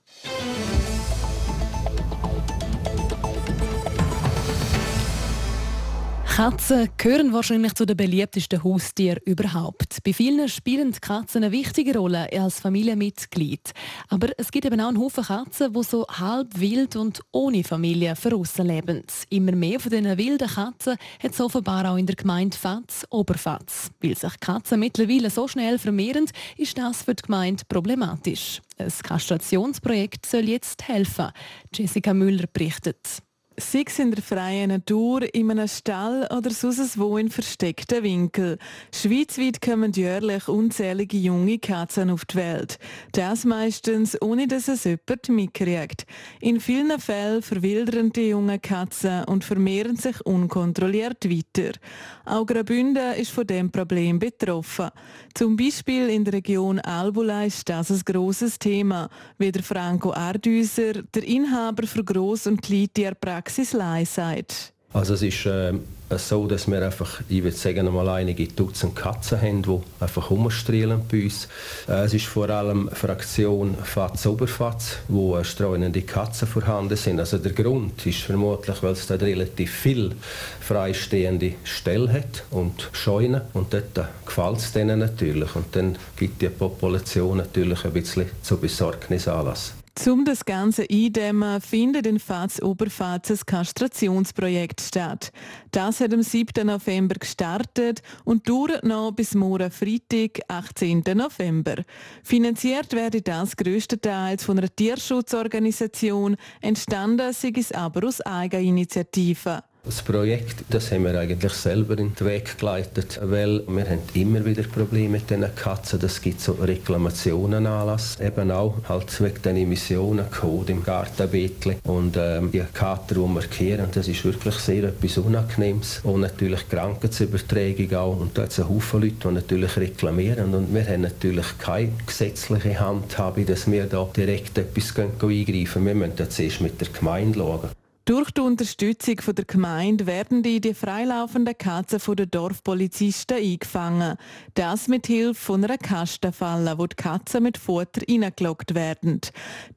Katzen 6.36 6.90
gehören 6.98 7.32
wahrscheinlich 7.32 7.76
zu 7.76 7.86
den 7.86 7.96
beliebtesten 7.96 8.62
Haustieren 8.62 9.22
überhaupt. 9.24 10.04
Bei 10.04 10.12
vielen 10.12 10.50
spielen 10.50 10.92
die 10.92 11.00
Katzen 11.00 11.46
eine 11.46 11.54
wichtige 11.54 11.98
Rolle 11.98 12.28
als 12.30 12.60
Familienmitglied. 12.60 13.72
Aber 14.10 14.28
es 14.38 14.52
gibt 14.52 14.66
eben 14.66 14.82
auch 14.82 14.90
einen 14.90 15.00
Haufen 15.00 15.24
Katzen, 15.24 15.72
die 15.72 15.84
so 15.84 16.06
halb 16.06 16.60
wild 16.60 16.98
und 16.98 17.22
ohne 17.32 17.64
Familie 17.64 18.18
verrissen 18.18 18.68
leben. 18.68 19.04
Immer 19.30 19.54
mehr 19.54 19.80
von 19.80 19.92
diesen 19.92 20.18
wilden 20.18 20.50
Katzen 20.50 20.98
hat 21.24 21.32
es 21.32 21.40
offenbar 21.40 21.90
auch 21.90 21.96
in 21.96 22.06
der 22.06 22.18
Gemeinde 22.18 22.58
Fatz 22.58 23.06
Oberfatz. 23.12 23.92
Weil 24.02 24.18
sich 24.18 24.38
Katzen 24.42 24.82
mittlerweile 24.82 25.30
so 25.30 25.48
schnell 25.48 25.80
vermehren, 25.80 26.26
ist 26.58 26.78
das 26.78 27.04
für 27.04 27.16
die 27.16 27.24
Gemeinde 27.24 27.64
problematisch. 27.70 28.60
Ein 28.78 28.92
Kastrationsprojekt 29.04 30.26
soll 30.26 30.50
jetzt 30.50 30.86
helfen. 30.86 31.32
Jessica 31.74 32.14
Müller 32.14 32.48
berichtet. 32.52 33.24
Sei 33.58 33.86
es 33.88 34.00
in 34.00 34.12
der 34.12 34.22
freien 34.22 34.68
Natur, 34.68 35.34
in 35.34 35.50
einem 35.50 35.70
Stall 35.70 36.28
oder 36.30 36.50
sonst 36.50 37.00
wo 37.00 37.18
in 37.18 37.30
versteckten 37.30 38.04
Winkel. 38.04 38.58
Schweizweit 38.94 39.62
kommen 39.62 39.94
jährlich 39.94 40.50
unzählige 40.50 41.16
junge 41.16 41.58
Katzen 41.58 42.10
auf 42.10 42.26
die 42.26 42.36
Welt. 42.36 42.78
Das 43.14 43.46
meistens, 43.46 44.22
ohne 44.22 44.48
dass 44.48 44.68
es 44.68 44.84
jemand 44.84 45.30
mitkriegt. 45.30 46.06
In 46.42 46.60
vielen 46.60 47.00
Fällen 47.00 47.42
verwildern 47.42 48.12
die 48.12 48.28
jungen 48.28 48.62
Katzen 48.62 49.24
und 49.24 49.46
vermehren 49.46 49.96
sich 49.96 50.20
unkontrolliert 50.26 51.24
weiter. 51.24 51.80
Auch 52.26 52.46
Graubünden 52.46 53.14
ist 53.14 53.32
von 53.32 53.48
dem 53.48 53.72
Problem 53.72 54.20
betroffen. 54.20 54.90
Zum 55.34 55.56
Beispiel 55.56 56.10
in 56.10 56.26
der 56.26 56.34
Region 56.34 56.80
Albula 56.80 57.46
ist 57.46 57.70
das 57.70 57.90
ein 57.90 58.02
grosses 58.04 58.60
Thema, 58.60 59.10
wie 59.38 59.52
der 59.52 59.64
Franco 59.64 60.12
Ardüser, 60.12 61.04
der 61.04 61.24
Inhaber 61.24 61.88
für 61.88 62.04
Gross- 62.04 62.48
und 62.48 62.62
Kleintierpraxis 62.62 63.45
Praxis 63.46 63.74
Lei 63.74 64.06
sagt? 64.06 64.74
Also 64.92 65.14
es 65.14 65.22
ist 65.22 65.46
äh, 65.46 65.74
so, 66.18 66.48
dass 66.48 66.68
wir 66.68 66.84
einfach, 66.84 67.22
ich 67.30 67.44
würde 67.44 67.56
sagen, 67.56 67.94
mal 67.94 68.10
einige 68.10 68.48
Dutzend 68.48 68.96
Katzen 68.96 69.40
haben, 69.40 69.62
die 69.62 69.80
einfach 70.00 70.32
rumstrahlen 70.32 71.02
bei 71.08 71.26
uns. 71.26 71.48
Äh, 71.88 72.06
es 72.06 72.16
ist 72.16 72.26
vor 72.26 72.50
allem 72.50 72.90
Fraktion 72.90 73.78
Fatz-Oberfatz, 73.78 74.98
wo 75.10 75.38
äh, 75.38 75.44
streunende 75.44 76.02
Katzen 76.02 76.48
vorhanden 76.48 76.98
sind. 76.98 77.20
Also 77.20 77.38
der 77.38 77.52
Grund 77.52 78.04
ist 78.08 78.22
vermutlich, 78.22 78.82
weil 78.82 78.94
es 78.94 79.06
dort 79.06 79.22
relativ 79.22 79.72
viel 79.72 80.16
freistehende 80.60 81.54
Ställe 81.66 82.12
hat 82.12 82.46
und 82.50 82.90
Scheunen 82.94 83.42
und 83.54 83.72
dort 83.76 83.96
äh, 83.96 84.06
gefällt 84.26 84.58
es 84.58 84.72
denen 84.72 84.98
natürlich 84.98 85.56
und 85.56 85.68
dann 85.76 86.00
gibt 86.16 86.42
die 86.42 86.50
Population 86.50 87.38
natürlich 87.38 87.86
ein 87.86 87.94
bisschen 87.94 88.26
zu 88.42 88.58
Besorgnis 88.58 89.28
Anlass. 89.28 89.76
Um 90.08 90.24
das 90.24 90.46
Ganze 90.46 90.86
eindämmen, 90.92 91.60
findet 91.62 92.06
in 92.06 92.20
Faz 92.20 92.62
Oberfaz 92.62 93.32
ein 93.32 93.40
Kastrationsprojekt 93.46 94.82
statt. 94.82 95.32
Das 95.72 96.00
hat 96.00 96.14
am 96.14 96.22
7. 96.22 96.68
November 96.68 97.16
gestartet 97.16 98.04
und 98.24 98.48
dauert 98.48 98.84
noch 98.84 99.14
bis 99.14 99.34
morgen 99.34 99.72
Freitag, 99.72 100.42
18. 100.48 101.04
November. 101.16 101.78
Finanziert 102.24 102.94
werde 102.94 103.22
das 103.22 103.56
größtenteils 103.56 104.44
von 104.44 104.60
einer 104.60 104.76
Tierschutzorganisation, 104.76 106.36
entstanden 106.62 107.34
sei 107.34 107.54
es 107.56 107.72
aber 107.72 108.08
aus 108.08 108.22
Eigeninitiative. 108.22 109.64
Das 109.86 110.02
Projekt, 110.02 110.66
das 110.72 110.92
haben 110.92 111.04
wir 111.04 111.20
eigentlich 111.20 111.54
selber 111.54 111.96
in 112.00 112.16
den 112.16 112.26
Weg 112.26 112.58
geleitet, 112.58 113.20
weil 113.22 113.62
wir 113.68 113.88
haben 113.88 114.00
immer 114.16 114.44
wieder 114.44 114.64
Probleme 114.64 115.10
mit 115.10 115.30
diesen 115.30 115.46
Katzen. 115.56 116.00
Das 116.00 116.20
gibt 116.20 116.42
so 116.42 116.54
Reklamationen 116.54 117.68
Anlass, 117.68 118.20
eben 118.20 118.50
auch 118.50 118.74
halt 118.90 119.22
wegen 119.22 119.42
den 119.44 119.58
Emissionen, 119.58 120.26
Code 120.32 120.72
im 120.72 120.84
Gartenbeetli 120.84 121.78
und 121.84 122.18
ähm, 122.18 122.52
die 122.52 122.64
Kater, 122.74 123.14
die 123.14 123.22
wir 123.22 123.42
kehren, 123.42 123.90
das 123.94 124.08
ist 124.08 124.26
wirklich 124.26 124.56
sehr 124.56 124.86
etwas 124.86 125.20
Unangenehmes 125.20 126.00
und 126.04 126.22
natürlich 126.22 126.68
Krankheitsübertragung 126.68 127.94
auch 127.96 128.20
und 128.20 128.36
da 128.36 128.42
hat 128.42 128.52
es 128.52 128.60
einen 128.60 128.70
Haufen 128.70 129.02
Leute, 129.02 129.16
die 129.22 129.34
natürlich 129.34 129.78
reklamieren 129.78 130.56
und 130.56 130.74
wir 130.74 130.88
haben 130.88 131.02
natürlich 131.02 131.60
keine 131.60 131.92
gesetzliche 132.08 132.80
Handhabe, 132.80 133.46
dass 133.46 133.70
wir 133.70 133.86
da 133.86 134.10
direkt 134.18 134.58
etwas 134.58 134.98
eingreifen. 134.98 135.86
Wir 135.86 135.94
müssen 135.94 136.14
jetzt 136.18 136.40
erst 136.40 136.62
mit 136.62 136.82
der 136.82 136.88
Gemeinde 136.88 137.38
schauen. 137.38 137.85
Durch 138.08 138.30
die 138.30 138.42
Unterstützung 138.42 139.16
der 139.36 139.46
Gemeinde 139.46 140.06
werden 140.06 140.44
die, 140.44 140.62
die 140.62 140.76
freilaufenden 140.76 141.58
Katzen 141.58 142.00
von 142.00 142.16
den 142.16 142.30
Dorfpolizisten 142.30 143.38
eingefangen. 143.38 144.18
Das 144.54 144.88
mit 144.88 145.08
Hilfe 145.08 145.34
von 145.34 145.64
einer 145.64 145.80
Kastenfalle, 145.80 146.78
wo 146.78 146.86
die 146.86 146.96
Katzen 146.96 147.42
mit 147.42 147.58
Futter 147.58 148.02
hineingelockt 148.08 148.76
werden. 148.76 149.22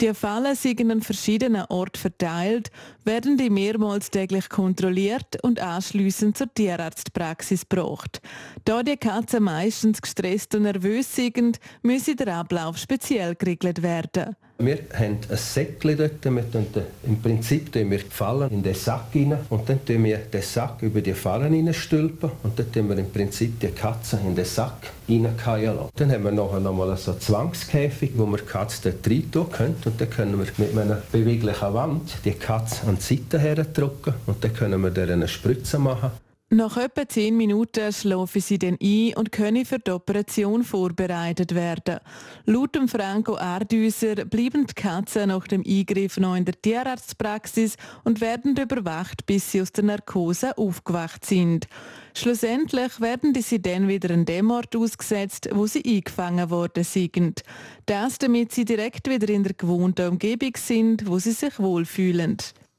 Die 0.02 0.12
Fallen 0.12 0.54
sind 0.54 0.90
an 0.90 1.00
verschiedenen 1.00 1.64
Orten 1.70 1.98
verteilt, 1.98 2.70
werden 3.02 3.38
die 3.38 3.48
mehrmals 3.48 4.10
täglich 4.10 4.50
kontrolliert 4.50 5.42
und 5.42 5.58
anschließend 5.58 6.36
zur 6.36 6.52
Tierarztpraxis 6.52 7.66
gebracht. 7.66 8.20
Da 8.66 8.82
die 8.82 8.98
Katzen 8.98 9.42
meistens 9.42 10.02
gestresst 10.02 10.54
und 10.54 10.64
nervös 10.64 11.16
sind, 11.16 11.60
müsse 11.80 12.14
der 12.14 12.36
Ablauf 12.36 12.76
speziell 12.76 13.36
geregelt 13.36 13.80
werden. 13.80 14.36
Wir 14.60 14.78
haben 14.92 15.18
ein 15.28 15.36
Säckchen 15.36 15.96
dort. 15.96 16.24
Wir 16.24 16.84
Im 17.04 17.22
Prinzip 17.22 17.72
tun 17.72 17.92
wir 17.92 17.98
die 17.98 18.10
Fallen 18.10 18.50
in 18.50 18.60
den 18.60 18.74
Sack 18.74 19.14
rein 19.14 19.38
und 19.50 19.68
dann 19.68 19.84
tun 19.84 20.02
wir 20.02 20.18
den 20.18 20.42
Sack 20.42 20.82
über 20.82 21.00
die 21.00 21.14
Fallen 21.14 21.52
hineinstülpen 21.52 22.32
und 22.42 22.58
dann 22.58 22.72
tun 22.72 22.88
wir 22.88 22.98
im 22.98 23.08
Prinzip 23.08 23.60
die 23.60 23.68
Katzen 23.68 24.18
in 24.26 24.34
den 24.34 24.44
Sack 24.44 24.90
lassen. 25.06 25.90
Dann 25.94 26.10
haben 26.10 26.24
wir 26.24 26.32
nachher 26.32 26.58
noch 26.58 26.72
mal 26.72 26.96
so 26.96 27.12
einen 27.12 27.20
Zwangskäfig, 27.20 28.10
wo 28.16 28.26
wir 28.26 28.38
die 28.38 28.46
Katze 28.46 28.90
dort 28.90 29.08
rein 29.08 29.30
tun 29.30 29.52
können 29.52 29.76
und 29.84 30.00
dann 30.00 30.10
können 30.10 30.36
wir 30.36 30.46
mit 30.56 30.76
einer 30.76 31.02
beweglichen 31.12 31.74
Wand 31.74 32.18
die 32.24 32.32
Katze 32.32 32.84
an 32.88 32.96
die 32.96 33.14
Seite 33.14 33.38
herdrücken 33.38 34.14
und 34.26 34.42
dann 34.42 34.52
können 34.54 34.82
wir 34.82 34.90
der 34.90 35.08
eine 35.08 35.28
Spritze 35.28 35.78
machen. 35.78 36.10
Nach 36.50 36.78
etwa 36.78 37.06
10 37.06 37.36
Minuten 37.36 37.92
schlafen 37.92 38.40
sie 38.40 38.58
dann 38.58 38.78
ein 38.82 39.12
und 39.16 39.32
können 39.32 39.66
für 39.66 39.78
die 39.78 39.90
Operation 39.90 40.64
vorbereitet 40.64 41.54
werden. 41.54 41.98
Laut 42.46 42.74
dem 42.74 42.88
Franco 42.88 43.36
Ardüser 43.36 44.24
bleiben 44.24 44.66
die 44.66 44.72
Katzen 44.72 45.28
nach 45.28 45.46
dem 45.46 45.62
Eingriff 45.66 46.16
noch 46.16 46.36
in 46.36 46.46
der 46.46 46.58
Tierarztpraxis 46.58 47.76
und 48.04 48.22
werden 48.22 48.56
überwacht, 48.56 49.26
bis 49.26 49.52
sie 49.52 49.60
aus 49.60 49.72
der 49.72 49.84
Narkose 49.84 50.56
aufgewacht 50.56 51.26
sind. 51.26 51.68
Schlussendlich 52.14 52.98
werden 52.98 53.34
sie 53.34 53.60
dann 53.60 53.86
wieder 53.86 54.14
an 54.14 54.24
dem 54.24 54.50
Ort 54.50 54.74
ausgesetzt, 54.74 55.50
wo 55.52 55.66
sie 55.66 55.84
eingefangen 55.84 56.48
worden 56.48 56.82
sind. 56.82 57.42
Das, 57.84 58.16
damit 58.16 58.52
sie 58.52 58.64
direkt 58.64 59.10
wieder 59.10 59.28
in 59.28 59.44
der 59.44 59.52
gewohnten 59.52 60.08
Umgebung 60.08 60.52
sind, 60.56 61.06
wo 61.06 61.18
sie 61.18 61.32
sich 61.32 61.58
wohlfühlen. 61.58 62.38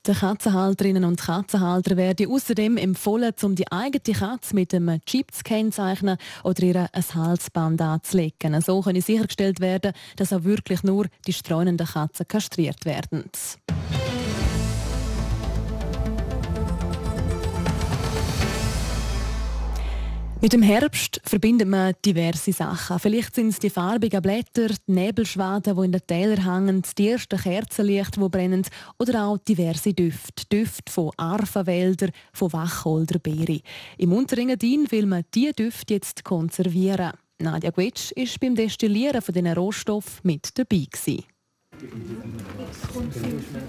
Den 0.09 0.15
Katzenhalterinnen 0.15 1.03
und 1.03 1.21
Katzenhalter 1.21 1.95
werden 1.95 2.31
außerdem 2.31 2.77
empfohlen, 2.77 3.31
um 3.43 3.53
die 3.53 3.71
eigene 3.71 4.17
Katze 4.17 4.55
mit 4.55 4.73
einem 4.73 4.99
Chip 5.05 5.31
zu 5.31 5.43
kennzeichnen 5.43 6.17
oder 6.43 6.63
ihr 6.63 6.89
ein 6.91 7.03
Halsband 7.13 7.79
anzulegen. 7.79 8.59
So 8.59 8.81
kann 8.81 8.99
sichergestellt 8.99 9.59
werden, 9.59 9.93
dass 10.15 10.33
auch 10.33 10.45
wirklich 10.45 10.81
nur 10.81 11.05
die 11.27 11.33
streunenden 11.33 11.85
Katzen 11.85 12.27
kastriert 12.27 12.85
werden. 12.85 13.25
Mit 20.41 20.53
dem 20.53 20.61
Herbst 20.61 21.19
verbinden 21.25 21.69
wir 21.69 21.91
diverse 21.91 22.53
Sachen. 22.53 22.97
Vielleicht 22.97 23.35
sind 23.35 23.49
es 23.49 23.59
die 23.59 23.69
farbigen 23.69 24.21
Blätter, 24.21 24.69
die 24.69 24.91
Nebelschwaden, 24.93 25.75
die 25.75 25.83
in 25.83 25.91
den 25.91 26.07
Tälern 26.07 26.45
hängen, 26.45 26.83
die 26.97 27.09
ersten 27.09 27.37
Kerzenlichter, 27.37 28.21
die 28.21 28.29
brennen 28.29 28.65
oder 28.97 29.25
auch 29.25 29.37
diverse 29.37 29.93
Düfte. 29.93 30.45
Düfte 30.49 30.89
von 30.89 31.11
Arfenwäldern, 31.17 32.11
von 32.31 32.53
Wacholderbeeren. 32.53 33.59
Im 33.97 34.13
Unterengadin 34.13 34.89
will 34.89 35.07
man 35.07 35.25
diese 35.35 35.51
Düfte 35.51 35.95
jetzt 35.95 36.23
konservieren. 36.23 37.11
Nadja 37.39 37.71
Gwitsch 37.71 38.13
war 38.15 38.25
beim 38.39 38.55
Destillieren 38.55 39.21
von 39.21 39.33
diesen 39.33 39.51
Rohstoffen 39.51 40.21
mit 40.23 40.57
dabei. 40.57 40.85
Gewesen. 40.89 41.25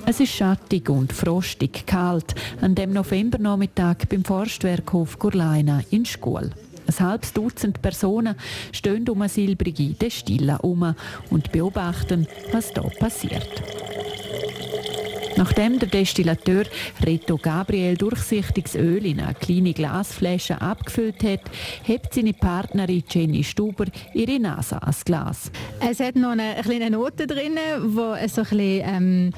Es 0.06 0.20
ist 0.20 0.32
schattig 0.32 0.88
und 0.88 1.12
frostig 1.12 1.86
kalt 1.86 2.34
an 2.60 2.74
dem 2.74 2.92
Novembernachmittag 2.92 4.06
beim 4.08 4.24
Forstwerkhof 4.24 5.18
Gurleina 5.18 5.82
in 5.90 6.04
Schkuhl. 6.04 6.50
Ein 6.86 7.06
halbes 7.06 7.32
Dutzend 7.32 7.80
Personen 7.82 8.34
stehen 8.72 9.08
um 9.08 9.22
eine 9.22 9.28
silbrige 9.28 9.94
Destille 9.94 10.54
herum 10.54 10.94
und 11.30 11.52
beobachten, 11.52 12.26
was 12.52 12.70
hier 12.72 12.90
passiert. 12.98 13.62
Nachdem 15.36 15.78
der 15.78 15.88
Destillateur 15.88 16.64
Reto 17.04 17.36
Gabriel 17.36 17.96
durchsichtiges 17.96 18.74
Öl 18.74 19.06
in 19.06 19.20
eine 19.20 19.34
kleine 19.34 19.72
Glasflasche 19.72 20.60
abgefüllt 20.60 21.22
hat, 21.22 21.40
hebt 21.84 22.14
seine 22.14 22.32
Partnerin 22.32 23.04
Jenny 23.08 23.44
Stuber 23.44 23.86
ihre 24.14 24.38
Nase 24.38 24.82
ans 24.82 25.04
Glas. 25.04 25.50
Es 25.80 26.00
hat 26.00 26.16
noch 26.16 26.30
eine 26.30 26.56
kleine 26.62 26.90
Note 26.90 27.26
drin, 27.26 27.56
wo 27.82 28.14
so 28.26 28.42
ein 28.42 28.48
bisschen, 28.48 28.82
ähm 28.84 29.32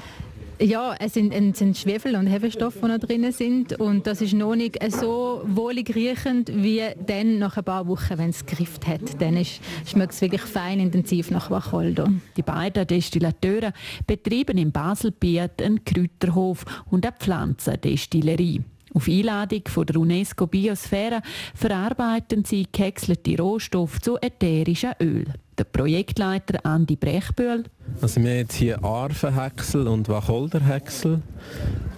ja, 0.63 0.95
es 0.99 1.13
sind, 1.13 1.33
es 1.33 1.59
sind 1.59 1.77
Schwefel 1.77 2.15
und 2.15 2.27
Hefestoffe, 2.27 2.79
die 2.81 2.87
noch 2.87 2.97
drin 2.99 3.31
sind 3.31 3.79
und 3.79 4.07
das 4.07 4.21
ist 4.21 4.33
noch 4.33 4.55
nicht 4.55 4.79
so 4.91 5.41
wohlig 5.45 5.93
riechend 5.93 6.51
wie 6.53 6.81
dann 7.05 7.39
nach 7.39 7.57
ein 7.57 7.63
paar 7.63 7.87
Wochen, 7.87 8.17
wenn 8.17 8.29
es 8.29 8.45
gegriffen 8.45 8.87
hat. 8.87 9.21
Dann 9.21 9.43
schmeckt 9.85 10.13
es 10.13 10.21
wirklich 10.21 10.41
fein 10.41 10.79
intensiv 10.79 11.31
nach 11.31 11.51
Wacholder. 11.51 12.09
Die 12.37 12.41
beiden 12.41 12.87
Destillateure 12.87 13.73
betreiben 14.07 14.57
in 14.57 14.71
Baselbiet 14.71 15.61
einen 15.61 15.83
Kräuterhof 15.83 16.65
und 16.89 17.05
eine 17.05 17.15
Pflanzendestillerie. 17.17 18.61
Auf 18.93 19.07
Einladung 19.07 19.63
von 19.67 19.85
der 19.85 19.97
UNESCO 19.97 20.47
Biosphäre 20.47 21.21
verarbeiten 21.55 22.45
sie 22.45 22.67
gehäckselte 22.71 23.37
Rohstoffe 23.37 23.99
zu 23.99 24.17
ätherischen 24.21 24.93
Öl. 25.01 25.25
Der 25.57 25.65
Projektleiter 25.65 26.65
Andi 26.65 26.95
Brechbühl. 26.95 27.65
Also 28.01 28.21
wir 28.21 28.29
haben 28.31 28.37
jetzt 28.37 28.55
hier 28.55 28.83
Arfenhäcksel 28.83 29.87
und 29.87 30.09
Wacholderhäcksel. 30.09 31.21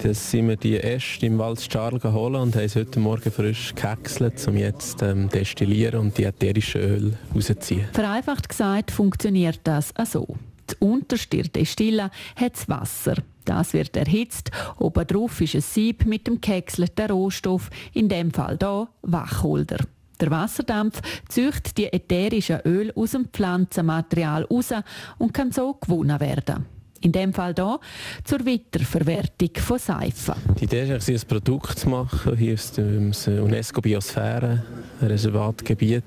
Das 0.04 0.32
sind 0.32 0.50
wir 0.50 0.58
die 0.58 0.74
erst 0.74 1.24
im 1.24 1.38
Waldstadl 1.38 2.00
geholt 2.00 2.36
und 2.36 2.56
haben 2.56 2.66
es 2.66 2.76
heute 2.76 3.00
Morgen 3.00 3.32
frisch 3.32 3.74
gehäckselt, 3.74 4.46
um 4.48 4.58
jetzt 4.58 5.02
ähm, 5.02 5.30
destillieren 5.30 6.02
und 6.02 6.18
die 6.18 6.26
ätherischen 6.26 6.82
Öl 6.82 7.14
rauszuziehen. 7.34 7.88
Vereinfacht 7.94 8.50
gesagt 8.50 8.92
funktioniert 8.92 9.62
das 9.64 9.94
so. 10.06 10.36
Die 10.70 10.76
unterste 10.80 11.44
Destille 11.44 12.12
hat 12.36 12.56
das 12.56 12.68
Wasser. 12.68 13.16
Das 13.46 13.74
wird 13.74 13.96
erhitzt. 13.96 14.52
Oben 14.80 15.06
drauf 15.08 15.40
ist 15.40 15.56
ein 15.56 15.62
Sieb 15.62 16.06
mit 16.06 16.28
dem 16.28 16.42
gehäckselten 16.42 17.12
Rohstoff, 17.12 17.70
in 17.94 18.10
dem 18.10 18.32
Fall 18.32 18.58
hier 18.60 18.88
Wacholder. 19.04 19.78
Der 20.20 20.32
Wasserdampf 20.32 21.02
züchtet 21.28 21.78
die 21.78 21.92
ätherischen 21.92 22.62
Öl 22.66 22.92
aus 22.96 23.12
dem 23.12 23.26
Pflanzenmaterial 23.26 24.44
raus 24.44 24.74
und 25.18 25.34
kann 25.34 25.52
so 25.52 25.74
gewonnen 25.74 26.20
werden. 26.20 26.75
In 27.06 27.12
dem 27.12 27.34
Fall 27.34 27.54
hier 27.56 27.80
zur 28.24 28.40
Weiterverwertung 28.48 29.50
von 29.58 29.78
Seifen. 29.78 30.34
Die 30.60 30.64
Idee 30.64 30.92
ist, 30.96 31.08
ein 31.08 31.22
Produkt 31.28 31.78
zu 31.78 31.90
machen. 31.90 32.36
Hier 32.36 32.56
ist 32.56 32.80
das 32.80 33.28
UNESCO 33.28 33.80
Biosphäre 33.80 34.64
Reservatgebiet, 35.04 36.04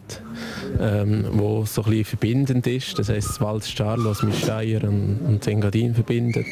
ähm, 0.81 1.25
wo 1.35 1.64
so 1.67 1.85
ein 1.85 1.90
bisschen 1.90 2.05
verbindend 2.05 2.67
ist. 2.67 2.99
Das 2.99 3.11
heisst, 3.11 3.28
das 3.28 3.40
Waldstadl, 3.40 4.07
was 4.07 4.25
mit 4.25 4.35
Steyr 4.35 4.83
und, 4.83 5.21
und 5.21 5.47
Engadin 5.47 5.95
verbindet. 5.95 6.47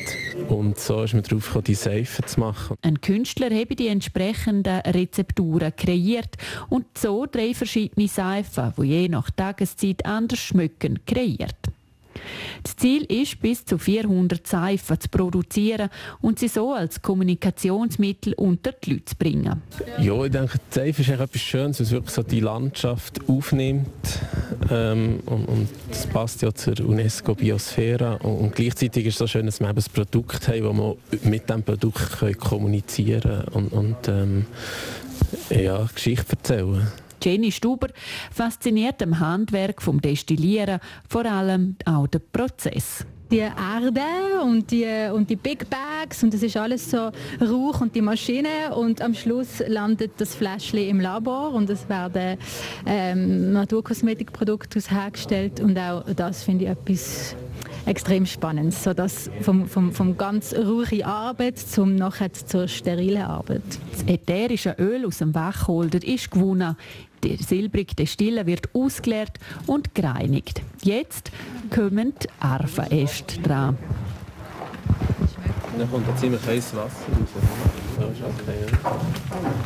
Und 0.49 0.79
so 0.79 1.03
ist 1.03 1.15
man 1.15 1.25
darauf 1.25 1.45
gekommen, 1.47 1.65
die 1.65 1.75
Seifen 1.75 2.25
zu 2.29 2.39
machen. 2.39 2.77
Ein 2.83 3.01
Künstler 3.01 3.51
habe 3.51 3.75
die 3.75 3.89
entsprechenden 3.89 4.79
Rezepturen 4.83 5.75
kreiert 5.75 6.37
und 6.69 6.87
so 6.97 7.27
drei 7.27 7.53
verschiedene 7.53 8.07
Seifen, 8.07 8.73
die 8.79 8.85
je 8.85 9.09
nach 9.09 9.29
Tageszeit 9.33 10.07
anders 10.07 10.39
schmücken, 10.39 11.01
kreiert. 11.05 11.57
Das 12.63 12.77
Ziel 12.77 13.05
ist, 13.05 13.41
bis 13.41 13.65
zu 13.65 13.79
400 13.79 14.47
Seifen 14.47 15.01
zu 15.01 15.09
produzieren 15.09 15.89
und 16.21 16.39
sie 16.39 16.49
so 16.49 16.73
als 16.73 17.03
Kommunikationsmittel 17.03 18.35
unter 18.35 18.73
die 18.73 18.93
Leute 18.93 19.05
zu 19.07 19.17
bringen. 19.17 19.63
Ja, 20.01 20.25
ich 20.25 20.33
denke, 20.33 20.59
die 20.59 20.75
Seife 20.75 21.03
ist 21.03 21.09
etwas 21.09 21.41
Schönes, 21.41 21.81
was 21.81 21.91
wirklich 21.91 22.15
so 22.15 22.23
die 22.23 22.41
Landschaft 22.41 23.21
aufnimmt. 23.29 23.87
Ähm, 24.71 25.21
und, 25.27 25.47
und, 25.47 25.69
das 25.91 26.07
passt 26.07 26.43
ja 26.43 26.53
zur 26.55 26.81
UNESCO-Biosphäre. 26.81 28.19
Und, 28.19 28.37
und, 28.37 28.55
gleichzeitig 28.55 29.07
ist 29.07 29.15
es 29.15 29.19
so 29.19 29.27
schön, 29.27 29.47
dass 29.47 29.61
wir 29.61 29.69
ein 29.69 29.77
Produkt 29.93 30.49
haben, 30.49 30.65
das 30.65 30.75
man 30.75 31.31
mit 31.31 31.49
diesem 31.49 31.63
Produkt 31.63 32.39
kommunizieren 32.39 33.45
und, 33.53 33.73
und 33.73 34.09
ähm, 34.09 34.47
ja, 35.51 35.87
Geschichte 35.95 36.33
erzählen 36.33 36.87
Jenny 37.27 37.51
Stuber 37.51 37.89
fasziniert 38.31 39.03
am 39.03 39.19
Handwerk 39.19 39.83
vom 39.83 40.01
Destillieren, 40.01 40.79
vor 41.09 41.27
allem 41.27 41.75
auch 41.85 42.07
der 42.07 42.21
Prozess. 42.21 43.05
Die 43.33 43.39
Erde 43.39 44.01
und 44.45 44.71
die, 44.71 44.87
und 45.13 45.29
die 45.29 45.35
Big 45.35 45.67
Bags 45.69 46.23
und 46.23 46.33
das 46.33 46.45
ist 46.45 46.57
alles 46.57 46.89
so 46.89 47.11
Rauch 47.41 47.81
und 47.81 47.97
die 47.97 48.01
Maschine 48.01 48.77
und 48.77 49.03
am 49.03 49.15
Schluss 49.15 49.61
landet 49.67 50.13
das 50.19 50.37
Fläschchen 50.37 50.89
im 50.89 51.01
Labor 51.01 51.53
und 51.53 51.69
es 51.69 51.89
werden 51.89 52.39
ähm, 52.87 53.53
Naturkosmetikprodukte 53.53 54.79
hergestellt 54.89 55.59
und 55.59 55.77
auch 55.77 56.05
das 56.15 56.45
finde 56.45 56.67
ich 56.67 56.71
etwas 56.71 57.35
extrem 57.87 58.27
spannend. 58.27 58.75
So 58.75 58.93
das 58.93 59.31
vom, 59.41 59.67
vom, 59.67 59.93
vom 59.93 60.19
ganz 60.19 60.53
ruhigen 60.55 61.05
Arbeit 61.05 61.59
zum 61.59 61.95
nachher 61.95 62.33
zur 62.33 62.69
sterilen 62.69 63.23
Arbeit. 63.23 63.63
Das 63.93 64.03
ätherische 64.07 64.77
Öl 64.79 65.07
aus 65.07 65.19
dem 65.19 65.35
Wachholder 65.35 66.03
ist 66.05 66.31
gewonnen. 66.31 66.77
Der 67.23 67.39
silbrige 67.39 68.07
Stille 68.07 68.47
wird 68.47 68.75
ausgeleert 68.75 69.39
und 69.67 69.95
gereinigt. 69.95 70.63
Jetzt 70.83 71.31
kommen 71.75 72.13
die 72.23 72.29
Arfenäste 72.41 73.41
dran. 73.41 73.79
Dann 75.79 75.91
kommt 75.91 76.09
ein 76.09 76.17
ziemlich 76.17 76.47
heißes 76.47 76.77
Wasser 76.77 77.07
raus. 77.13 77.86
Okay, 77.97 78.61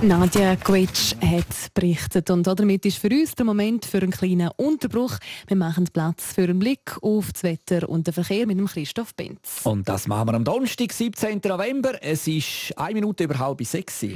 Nadja 0.02 0.54
Gwitsch 0.54 1.16
hat 1.20 1.74
berichtet 1.74 2.30
und 2.30 2.46
damit 2.46 2.86
ist 2.86 2.98
für 2.98 3.08
uns 3.08 3.34
der 3.34 3.44
Moment 3.44 3.84
für 3.84 3.98
einen 3.98 4.12
kleinen 4.12 4.50
Unterbruch. 4.56 5.18
Wir 5.48 5.56
machen 5.56 5.88
Platz 5.92 6.34
für 6.34 6.44
einen 6.44 6.60
Blick 6.60 6.96
auf 7.02 7.32
das 7.32 7.42
Wetter 7.42 7.88
und 7.88 8.06
den 8.06 8.14
Verkehr 8.14 8.46
mit 8.46 8.56
dem 8.56 8.66
Christoph 8.66 9.16
Benz. 9.16 9.62
Und 9.64 9.88
das 9.88 10.06
machen 10.06 10.28
wir 10.28 10.34
am 10.34 10.44
Donnerstag, 10.44 10.92
17. 10.92 11.40
November. 11.44 11.94
Es 12.02 12.28
ist 12.28 12.72
eine 12.76 12.94
Minute 12.94 13.24
über 13.24 13.36
halb 13.36 13.64
sechs. 13.64 14.06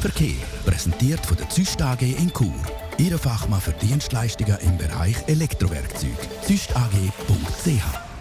Verkehr 0.00 0.34
präsentiert 0.66 1.24
von 1.24 1.36
der 1.36 1.48
Züst 1.48 1.80
AG 1.80 2.02
in 2.02 2.32
Chur. 2.32 2.52
Ihre 2.98 3.18
Fachmann 3.18 3.60
für 3.60 3.72
Dienstleistungen 3.72 4.58
im 4.62 4.76
Bereich 4.76 5.16
Elektrowerkzeug. 5.26 6.16
züstag.ch 6.42 8.11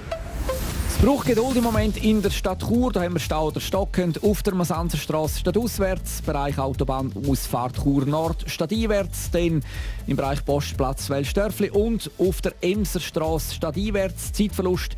braucht 1.02 1.26
Geduld 1.26 1.56
im 1.56 1.64
Moment 1.64 1.98
in 2.04 2.22
der 2.22 2.30
Stadt 2.30 2.62
Chur. 2.62 2.92
Da 2.92 3.02
haben 3.02 3.14
wir 3.14 3.20
Stau 3.20 3.48
oder 3.48 3.60
stockend 3.60 4.24
auf 4.24 4.44
der 4.44 4.54
Masanzerstraße 4.54 5.40
stadtauswärts, 5.40 6.22
Bereich 6.22 6.60
Autobahn 6.60 7.12
Ausfahrt 7.28 7.78
Chur 7.82 8.06
Nord 8.06 8.44
stadteinwärts, 8.46 9.32
dann 9.32 9.64
im 10.06 10.16
Bereich 10.16 10.46
Postplatz 10.46 11.10
Wellstörfli 11.10 11.72
und 11.72 12.12
auf 12.20 12.42
der 12.42 12.54
Emserstraße 12.62 13.56
stadteinwärts. 13.56 14.32
Zeitverlust 14.34 14.96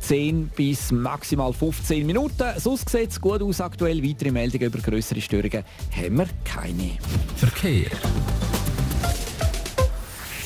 10 0.00 0.48
bis 0.54 0.92
maximal 0.92 1.54
15 1.54 2.06
Minuten. 2.06 2.52
Sonst 2.58 2.90
sieht 2.90 3.10
es 3.10 3.20
gut 3.20 3.40
aus 3.40 3.62
aktuell. 3.62 4.02
Weitere 4.02 4.32
Meldungen 4.32 4.66
über 4.66 4.78
größere 4.78 5.22
Störungen 5.22 5.64
haben 5.90 6.18
wir 6.18 6.28
keine. 6.44 6.98
Verkehr. 7.36 7.90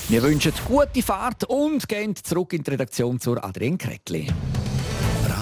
Wir 0.08 0.22
wünschen 0.22 0.52
gute 0.66 1.02
Fahrt 1.02 1.44
und 1.44 1.88
gehen 1.88 2.14
zurück 2.14 2.52
in 2.52 2.62
die 2.62 2.70
Redaktion 2.70 3.18
zur 3.18 3.44
Adrienne 3.44 3.76
Kretli. 3.76 4.28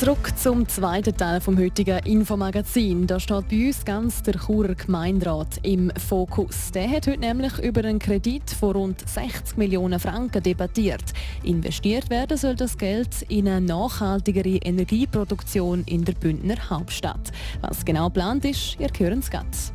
Zurück 0.00 0.32
zum 0.38 0.66
zweiten 0.66 1.14
Teil 1.14 1.42
vom 1.42 1.58
heutigen 1.58 1.98
Infomagazin. 2.06 3.06
Da 3.06 3.20
steht 3.20 3.50
bei 3.50 3.66
uns 3.66 3.84
ganz 3.84 4.22
der 4.22 4.32
Churer 4.32 4.74
Gemeinderat 4.74 5.60
im 5.62 5.92
Fokus. 5.94 6.72
Der 6.72 6.88
hat 6.88 7.06
heute 7.06 7.20
nämlich 7.20 7.58
über 7.58 7.84
einen 7.84 7.98
Kredit 7.98 8.48
von 8.48 8.72
rund 8.72 9.06
60 9.06 9.58
Millionen 9.58 10.00
Franken 10.00 10.42
debattiert. 10.42 11.04
Investiert 11.42 12.08
werden 12.08 12.38
soll 12.38 12.56
das 12.56 12.78
Geld 12.78 13.10
in 13.28 13.46
eine 13.46 13.60
nachhaltigere 13.60 14.56
Energieproduktion 14.56 15.84
in 15.84 16.02
der 16.06 16.14
Bündner 16.14 16.56
Hauptstadt. 16.70 17.30
Was 17.60 17.84
genau 17.84 18.06
geplant 18.06 18.46
ist, 18.46 18.80
ihr 18.80 18.88
hören 18.98 19.18
es 19.18 19.30
ganz. 19.30 19.70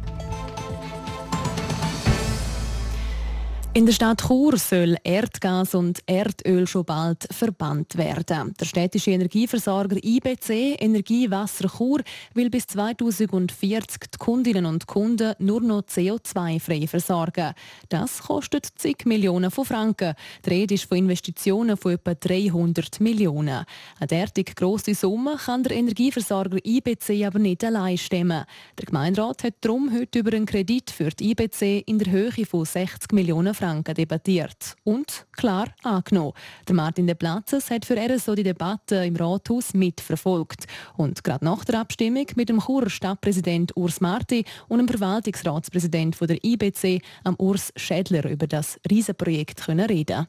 In 3.77 3.85
der 3.85 3.91
Stadt 3.91 4.21
Chur 4.25 4.57
soll 4.57 4.95
Erdgas 5.03 5.75
und 5.75 5.99
Erdöl 6.05 6.65
schon 6.65 6.85
bald 6.85 7.27
verbannt 7.29 7.97
werden. 7.97 8.53
Der 8.57 8.63
städtische 8.63 9.11
Energieversorger 9.11 9.97
IBC 10.01 10.77
Energiewasser 10.79 11.67
Chur 11.67 11.99
will 12.33 12.49
bis 12.49 12.67
2040 12.67 14.11
die 14.13 14.17
Kundinnen 14.17 14.65
und 14.65 14.87
Kunden 14.87 15.33
nur 15.39 15.59
noch 15.59 15.81
CO2-frei 15.81 16.87
versorgen. 16.87 17.53
Das 17.89 18.19
kostet 18.19 18.65
zig 18.77 19.05
Millionen 19.05 19.51
von 19.51 19.65
Franken. 19.65 20.13
Die 20.45 20.49
Rede 20.51 20.75
ist 20.75 20.85
von 20.85 20.99
Investitionen 20.99 21.75
von 21.75 21.95
etwa 21.95 22.13
300 22.13 23.01
Millionen. 23.01 23.65
Eine 23.99 24.07
derartig 24.07 24.55
grosse 24.55 24.95
Summe 24.95 25.35
kann 25.35 25.63
der 25.63 25.75
Energieversorger 25.75 26.59
IBC 26.65 27.25
aber 27.25 27.39
nicht 27.39 27.61
allein 27.61 27.97
stemmen. 27.97 28.45
Der 28.79 28.85
Gemeinderat 28.85 29.43
hat 29.43 29.55
darum 29.59 29.91
heute 29.93 30.19
über 30.19 30.31
einen 30.31 30.45
Kredit 30.45 30.91
für 30.91 31.09
die 31.09 31.31
IBC 31.31 31.83
in 31.85 31.99
der 31.99 32.13
Höhe 32.13 32.45
von 32.45 32.63
60 32.63 33.11
Millionen 33.11 33.53
Franken 33.53 33.64
Franken 33.65 33.95
debattiert 33.95 34.75
und 34.83 35.25
klar 35.31 35.69
angenommen. 35.81 36.33
Der 36.67 36.75
Martin 36.75 37.07
de 37.07 37.15
Platzes 37.15 37.71
hat 37.71 37.83
für 37.83 37.95
RSO 37.95 38.35
die 38.35 38.43
Debatte 38.43 38.97
im 38.97 39.15
Rathaus 39.15 39.73
mitverfolgt. 39.73 40.67
Und 40.97 41.23
gerade 41.23 41.43
nach 41.43 41.65
der 41.65 41.79
Abstimmung 41.79 42.27
mit 42.35 42.49
dem 42.49 42.59
Churer 42.59 42.91
Stadtpräsident 42.91 43.75
Urs 43.75 44.01
Marti 44.01 44.45
und 44.67 44.77
dem 44.77 44.87
Verwaltungsratspräsident 44.87 46.15
der 46.21 46.43
IBC, 46.43 47.01
am 47.23 47.35
Urs 47.39 47.73
Schädler, 47.75 48.29
über 48.29 48.45
das 48.45 48.79
Riesenprojekt 48.87 49.67
reden 49.67 50.27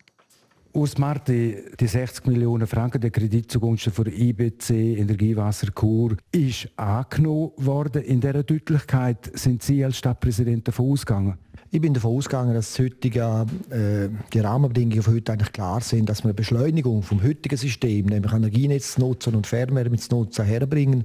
Urs 0.73 0.97
Marti, 0.97 1.57
die 1.79 1.87
60 1.87 2.27
Millionen 2.27 2.67
Franken 2.67 3.03
der 3.03 3.11
Kredit 3.11 3.51
zugunsten 3.51 3.93
von 3.93 4.07
IBC 4.07 4.99
Energiewasser 4.99 5.69
Chur 5.79 6.17
ist 6.33 6.69
angenommen 6.77 7.53
worden. 7.57 8.03
In 8.03 8.21
dieser 8.21 8.43
Deutlichkeit 8.43 9.31
sind 9.35 9.63
Sie 9.63 9.85
als 9.85 9.99
Stadtpräsident 9.99 10.69
davon 10.69 10.93
ausgegangen? 10.93 11.39
Ich 11.77 11.83
bin 11.83 11.93
davon 11.93 12.17
ausgegangen, 12.17 12.55
dass 12.55 12.79
heutige, 12.79 13.45
äh, 13.69 14.09
die 14.33 14.41
Rahmenbedingungen 14.41 15.03
von 15.03 15.13
heute 15.13 15.33
eigentlich 15.33 15.53
klar 15.53 15.83
sind, 15.83 16.09
dass 16.09 16.21
wir 16.21 16.29
eine 16.29 16.33
Beschleunigung 16.33 17.03
vom 17.03 17.23
heutigen 17.23 17.59
System, 17.59 18.07
nämlich 18.07 18.33
Energienetz 18.33 18.97
nutzen 18.97 19.35
und 19.35 19.47
Fernwärme 19.47 19.99
zu 19.99 20.15
nutzen, 20.15 20.47
herbringen, 20.47 21.05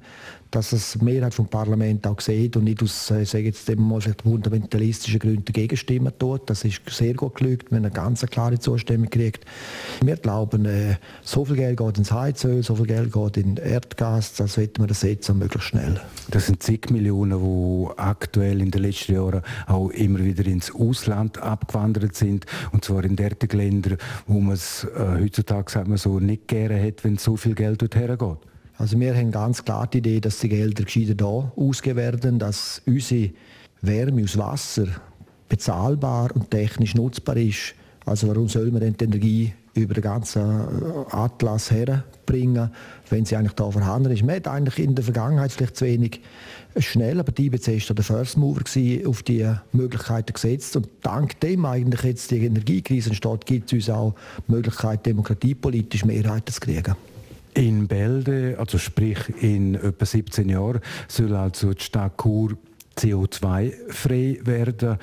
dass 0.52 0.72
das 0.72 0.98
die 1.00 1.04
Mehrheit 1.04 1.34
vom 1.34 1.48
Parlament 1.48 2.06
auch 2.06 2.20
sieht 2.20 2.58
und 2.58 2.66
nicht 2.66 2.84
aus, 2.84 3.10
äh, 3.12 3.26
sage 3.26 3.46
jetzt 3.46 3.74
mal 3.78 4.00
vielleicht 4.00 4.22
fundamentalistischen 4.22 5.20
Gründen 5.20 5.46
dagegen 5.46 5.76
stimmen 5.78 6.14
tut. 6.20 6.50
Das 6.50 6.64
ist 6.66 6.82
sehr 6.90 7.16
gut. 7.16 7.42
Wir 7.42 7.58
haben 7.70 7.76
eine 7.76 7.92
ganz 7.92 8.26
klare 8.26 8.60
Zustimmung 8.60 9.10
gekriegt. 9.10 9.46
Wir 10.04 10.18
glauben, 10.18 10.66
äh, 10.66 10.96
so 11.22 11.46
viel 11.46 11.56
Geld 11.56 11.78
geht 11.78 11.98
ins 11.98 12.12
Heizöl, 12.12 12.64
so 12.64 12.76
viel 12.76 12.88
Geld 12.88 13.12
geht 13.12 13.38
in 13.38 13.58
Erdgas, 13.58 14.36
das 14.36 14.54
sollten 14.54 14.84
wir 14.84 14.90
ersetzen, 14.90 15.38
möglichst 15.38 15.70
schnell. 15.70 16.00
Das 16.30 16.48
sind 16.48 16.62
zig 16.62 16.90
Millionen, 16.92 17.42
die 17.42 17.88
aktuell 17.98 18.62
in 18.62 18.72
den 18.72 18.84
letzten 18.84 19.14
Jahren 19.14 19.42
auch 19.68 19.90
immer 19.90 20.20
wieder 20.20 20.46
ins 20.62 20.76
Ausland 20.76 21.38
abgewandert 21.40 22.16
sind. 22.16 22.46
Und 22.72 22.86
zwar 22.86 23.04
in 23.04 23.16
derartigen 23.16 23.58
Ländern, 23.58 23.98
wo 24.28 24.40
man 24.40 24.54
es 24.54 24.86
äh, 24.96 25.22
heutzutage 25.22 25.72
sagt 25.72 25.88
man 25.88 25.98
so, 25.98 26.20
nicht 26.20 26.48
gerne 26.48 26.82
hat, 26.82 27.04
wenn 27.04 27.18
so 27.18 27.36
viel 27.36 27.56
Geld 27.56 27.82
dorthin 27.82 28.18
geht. 28.18 28.38
Also 28.78 29.00
wir 29.00 29.16
haben 29.16 29.32
ganz 29.32 29.64
klar 29.64 29.88
die 29.88 30.00
Idee, 30.00 30.20
dass 30.20 30.40
die 30.40 30.50
Gelder 30.50 30.84
gescheiter 30.84 31.52
ausgegeben 31.56 31.98
werden, 31.98 32.40
dass 32.40 32.82
unsere 32.86 33.32
Wärme 33.82 34.24
aus 34.24 34.38
Wasser 34.38 34.88
bezahlbar 35.50 36.30
und 36.36 36.50
technisch 36.50 36.96
nutzbar 36.96 37.38
ist. 37.38 37.76
Also 38.06 38.28
warum 38.28 38.48
soll 38.48 38.72
man 38.72 38.82
denn 38.82 38.96
die 38.98 39.04
Energie 39.04 39.54
über 39.74 39.94
den 39.94 40.04
ganzen 40.04 40.42
äh, 40.42 41.16
Atlas 41.16 41.70
herbringen, 41.70 42.72
wenn 43.10 43.26
sie 43.26 43.36
eigentlich 43.36 43.54
da 43.54 43.70
vorhanden 43.70 44.12
ist? 44.12 44.24
Man 44.24 44.36
hat 44.36 44.48
eigentlich 44.48 44.80
in 44.80 44.96
der 44.96 45.04
Vergangenheit 45.04 45.52
vielleicht 45.52 45.78
zu 45.78 45.86
wenig 45.86 46.22
schnell, 46.78 47.20
aber 47.20 47.32
die 47.32 47.48
IBC 47.48 47.90
war 47.90 47.96
der 47.96 48.04
First 48.04 48.38
Mover 48.38 48.62
gewesen, 48.62 49.06
auf 49.06 49.24
die 49.24 49.48
Möglichkeiten 49.72 50.34
gesetzt 50.34 50.76
und 50.76 50.88
dank 51.02 51.40
dem 51.40 51.66
eigentlich 51.66 52.04
jetzt 52.04 52.32
die 52.32 52.46
Energiekrise 52.46 53.10
entsteht, 53.10 53.46
gibt 53.46 53.72
es 53.72 53.74
uns 53.74 53.90
auch 53.90 54.16
die 54.48 54.52
Möglichkeit, 54.54 55.06
demokratiepolitisch 55.06 56.06
Mehrheiten 56.06 56.54
zu 56.54 56.60
kriegen. 56.60 56.96
In 57.54 57.88
Bälde, 57.88 58.56
also 58.58 58.78
sprich 58.78 59.18
in 59.42 59.76
etwa 59.76 60.06
17 60.06 60.48
Jahren, 60.48 60.80
soll 61.08 61.36
also 61.36 61.74
die 61.74 61.84
Stadt 61.84 62.18
Chur 62.22 62.58
CO2-frei 62.98 64.40
werden. 64.44 64.98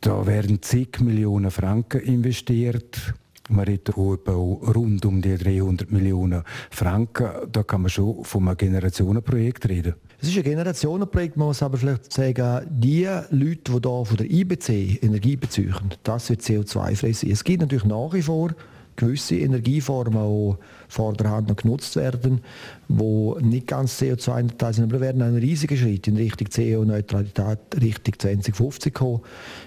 Da 0.00 0.26
werden 0.26 0.62
zig 0.62 1.00
Millionen 1.00 1.50
Franken 1.50 2.02
investiert. 2.02 3.14
Man 3.48 3.64
redet 3.64 3.90
etwa 3.90 4.32
rund 4.32 5.04
um 5.04 5.22
die 5.22 5.36
300 5.36 5.90
Millionen 5.90 6.42
Franken. 6.70 7.28
Da 7.50 7.62
kann 7.62 7.82
man 7.82 7.90
schon 7.90 8.24
von 8.24 8.46
einem 8.46 8.56
Generationenprojekt 8.56 9.68
reden. 9.68 9.94
Es 10.20 10.28
ist 10.28 10.38
ein 10.38 10.44
Generationenprojekt, 10.44 11.36
man 11.36 11.48
muss 11.48 11.62
aber 11.62 11.76
vielleicht 11.76 12.10
sagen, 12.10 12.66
die 12.70 13.06
Leute, 13.30 13.80
die 13.80 13.88
hier 13.88 14.04
von 14.04 14.16
der 14.16 14.30
IBC 14.30 15.02
Energie 15.02 15.36
beziehen, 15.36 15.74
das 16.02 16.30
wird 16.30 16.40
CO2-frei 16.40 17.12
sein. 17.12 17.30
Es 17.30 17.44
gibt 17.44 17.60
natürlich 17.60 17.84
nach 17.84 18.12
wie 18.14 18.22
vor 18.22 18.54
gewisse 18.96 19.36
Energieformen, 19.36 20.56
die 20.56 20.56
vorderhand 20.88 21.48
noch 21.48 21.56
genutzt 21.56 21.96
werden, 21.96 22.40
die 22.88 23.44
nicht 23.44 23.66
ganz 23.66 24.00
CO2-neutral 24.00 24.72
sind, 24.72 24.84
aber 24.84 25.00
werden 25.02 25.20
einen 25.20 25.36
riesigen 25.36 25.76
Schritt 25.76 26.08
in 26.08 26.16
Richtung 26.16 26.48
CO-Neutralität 26.48 27.58
Richtung 27.78 28.18
2050 28.18 28.94
kommen. 28.94 29.20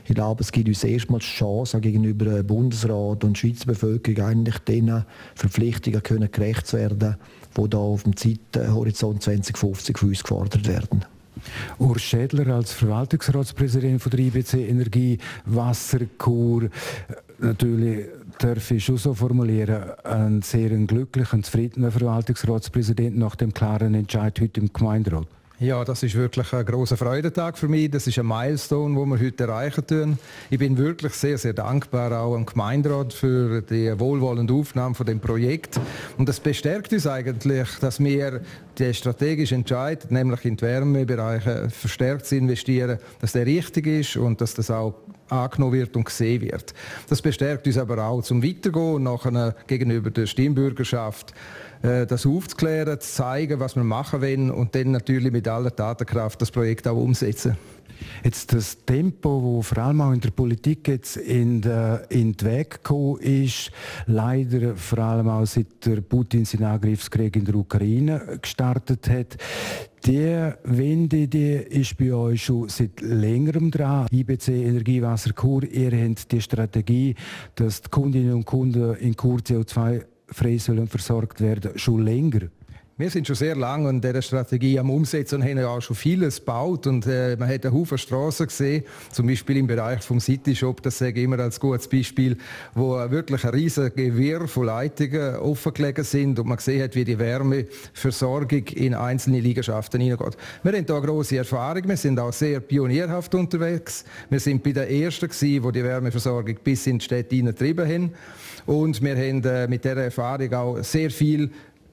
Ich 0.05 0.15
glaube, 0.15 0.41
es 0.41 0.51
gibt 0.51 0.67
uns 0.67 0.83
erstmals 0.83 1.25
die 1.25 1.38
Chance, 1.38 1.79
gegenüber 1.79 2.41
Bundesrat 2.41 3.23
und 3.23 3.38
Schweizer 3.38 3.67
Bevölkerung 3.67 4.25
eigentlich 4.25 4.57
den 4.59 5.05
Verpflichtungen 5.35 6.01
gerecht 6.31 6.65
zu 6.65 6.77
werden, 6.77 7.17
die 7.57 7.69
da 7.69 7.77
auf 7.77 8.03
dem 8.03 8.15
Zeithorizont 8.15 9.23
2050 9.23 9.97
für 9.97 10.07
uns 10.07 10.23
gefordert 10.23 10.67
werden. 10.67 11.05
Urs 11.77 12.01
Schädler 12.01 12.47
als 12.53 12.73
Verwaltungsratspräsident 12.73 14.01
von 14.01 14.09
der 14.12 14.19
IBC 14.19 14.53
Energie 14.69 15.17
Wasserkur 15.45 16.69
natürlich 17.39 18.07
darf 18.38 18.71
ich 18.71 18.83
schon 18.83 18.97
so 18.97 19.13
formulieren, 19.13 19.91
einen 20.03 20.41
sehr 20.41 20.69
glücklichen, 20.69 21.43
zufriedenen 21.43 21.91
Verwaltungsratspräsident 21.91 23.17
nach 23.17 23.35
dem 23.35 23.53
klaren 23.53 23.95
Entscheid 23.95 24.39
heute 24.39 24.62
im 24.62 24.71
Gemeinderat. 24.71 25.27
Ja, 25.62 25.84
das 25.84 26.04
ist 26.04 26.15
wirklich 26.15 26.54
ein 26.54 26.65
großer 26.65 26.95
Freudentag 26.95 27.58
für 27.58 27.67
mich. 27.67 27.91
Das 27.91 28.08
ist 28.08 28.17
ein 28.17 28.26
Milestone, 28.26 28.95
wo 28.95 29.06
wir 29.06 29.19
heute 29.19 29.43
erreichen 29.43 29.86
tun. 29.86 30.17
Ich 30.50 30.58
bin 30.58 30.78
wirklich 30.78 31.12
sehr, 31.12 31.38
sehr 31.38 31.52
dankbar 31.52 32.17
auch 32.17 32.34
am 32.34 32.45
Gemeinderat 32.45 33.12
für 33.12 33.62
die 33.62 34.00
wohlwollende 34.00 34.54
Aufnahme 34.54 34.95
von 34.95 35.06
dem 35.06 35.19
Projekt. 35.19 35.78
Und 36.17 36.30
das 36.30 36.39
bestärkt 36.39 36.93
uns 36.93 37.06
eigentlich, 37.08 37.67
dass 37.82 38.00
wir 38.00 38.39
den 38.78 38.93
strategischen 38.93 39.58
Entscheid, 39.58 40.10
nämlich 40.10 40.45
in 40.45 40.56
die 40.56 40.62
Wärmebereiche 40.62 41.69
verstärkt 41.69 42.28
zu 42.28 42.38
investieren, 42.38 42.98
dass 43.19 43.34
der 43.34 43.45
richtig 43.45 43.86
ist 43.86 44.15
und 44.15 44.39
dass 44.39 44.54
das 44.54 44.72
auch 44.72 44.93
angenommen 45.28 45.74
wird 45.74 45.93
und 45.98 46.06
gesehen 46.06 46.41
wird. 46.41 46.74
Das 47.10 47.22
bestärkt 47.22 47.67
uns 47.67 47.78
aber 47.78 48.02
auch 48.06 48.22
zum 48.22 48.41
Weitergehen 48.41 49.04
nachher 49.04 49.56
gegenüber 49.67 50.10
der 50.10 50.26
Stimmbürgerschaft 50.26 51.34
das 51.82 52.26
aufzuklären, 52.26 53.00
zu 53.00 53.10
zeigen, 53.10 53.60
was 53.60 53.76
wir 53.76 53.84
machen 53.84 54.22
wollen 54.22 54.52
und 54.52 54.76
dann 54.76 54.92
natürlich 54.92 55.32
mit 55.32 55.48
aller 55.48 55.74
Tatenkraft 55.76 56.42
das 56.42 56.52
Projekt 56.52 56.88
auch 56.88 56.98
umsetzen. 56.98 57.58
Jetzt 58.24 58.54
das 58.54 58.78
Tempo, 58.86 59.42
wo 59.42 59.62
vor 59.62 59.80
allem 59.80 60.02
auch 60.02 60.12
in 60.12 60.22
der 60.22 60.32
Politik 60.32 60.88
jetzt 60.88 61.18
in, 61.18 61.62
der, 61.62 62.06
in 62.10 62.34
den 62.34 62.48
Weg 62.48 62.72
gekommen 62.72 63.20
ist, 63.20 63.72
leider 64.06 64.76
vor 64.76 65.00
allem 65.00 65.28
auch 65.30 65.46
seit 65.46 65.86
der 65.86 66.02
Putin 66.02 66.46
seinen 66.46 66.65
Angriffskrieg 66.65 67.36
in 67.36 67.46
der 67.46 67.56
Ukraine 67.56 68.39
gestartet 68.42 69.10
hat, 69.10 69.38
die 70.06 70.52
Wende 70.63 71.28
die 71.28 71.56
ist 71.56 71.98
bei 71.98 72.13
euch 72.13 72.46
schon 72.46 72.70
seit 72.70 73.02
längerem 73.02 73.70
dran. 73.70 74.08
IBC 74.12 74.48
Energiewasser 74.48 75.34
Kur, 75.34 75.63
ihr 75.63 75.92
habt 75.92 76.32
die 76.32 76.42
Strategie, 76.42 77.15
dass 77.56 77.82
die 77.82 77.89
Kundinnen 77.89 78.34
und 78.34 78.46
Kunden 78.46 78.96
in 78.96 79.15
Kur 79.15 79.39
CO2 79.39 80.06
frei 80.32 80.58
sollen 80.58 80.88
versorgt 80.88 81.42
werden, 81.42 81.78
schon 81.78 82.04
länger. 82.04 82.50
Wir 82.99 83.09
sind 83.09 83.25
schon 83.25 83.38
sehr 83.38 83.55
lange 83.55 83.88
an 83.88 84.01
dieser 84.01 84.21
Strategie 84.21 84.77
am 84.77 84.89
Umsetzen 84.89 85.35
und 85.35 85.47
haben 85.47 85.57
ja 85.57 85.69
auch 85.69 85.79
schon 85.79 85.95
vieles 85.95 86.39
gebaut. 86.39 86.85
Und 86.85 87.07
äh, 87.07 87.38
man 87.39 87.47
hat 87.47 87.65
einen 87.65 87.73
Haufen 87.73 87.97
Straßen 87.97 88.47
gesehen, 88.47 88.83
zum 89.09 89.25
Beispiel 89.25 89.55
im 89.55 89.67
Bereich 89.67 90.01
vom 90.01 90.19
City 90.19 90.53
Shop, 90.53 90.81
das 90.81 90.97
sage 90.97 91.17
ich 91.17 91.23
immer 91.23 91.39
als 91.39 91.62
gutes 91.62 91.88
Beispiel, 91.88 92.35
wo 92.75 92.95
wirklich 93.09 93.45
ein 93.45 93.51
riesiges 93.51 93.95
Gewirr 93.95 94.49
von 94.49 94.65
Leitungen 94.65 95.38
offengelegt 95.38 96.03
sind 96.03 96.39
und 96.39 96.47
man 96.47 96.57
gesehen 96.57 96.83
hat, 96.83 96.93
wie 96.93 97.05
die 97.05 97.17
Wärmeversorgung 97.17 98.67
in 98.67 98.93
einzelne 98.93 99.39
Liegenschaften 99.39 100.01
hineingeht. 100.01 100.35
Wir 100.63 100.73
haben 100.73 100.85
hier 100.85 100.99
grosse 101.01 101.38
Erfahrung, 101.38 101.88
wir 101.88 101.95
sind 101.95 102.19
auch 102.19 102.33
sehr 102.33 102.59
pionierhaft 102.59 103.33
unterwegs. 103.33 104.03
Wir 104.29 104.41
sind 104.41 104.62
bei 104.62 104.73
den 104.73 104.89
Ersten 104.89 105.29
gewesen, 105.29 105.63
die 105.63 105.71
die 105.71 105.83
Wärmeversorgung 105.85 106.57
bis 106.65 106.85
in 106.85 106.99
die 106.99 107.05
Städte 107.05 107.33
hineingetrieben 107.33 107.88
haben. 107.88 108.13
Und 108.65 109.01
wir 109.01 109.15
haben 109.15 109.41
äh, 109.45 109.69
mit 109.69 109.85
dieser 109.85 110.03
Erfahrung 110.03 110.53
auch 110.53 110.83
sehr 110.83 111.09
viel 111.12 111.49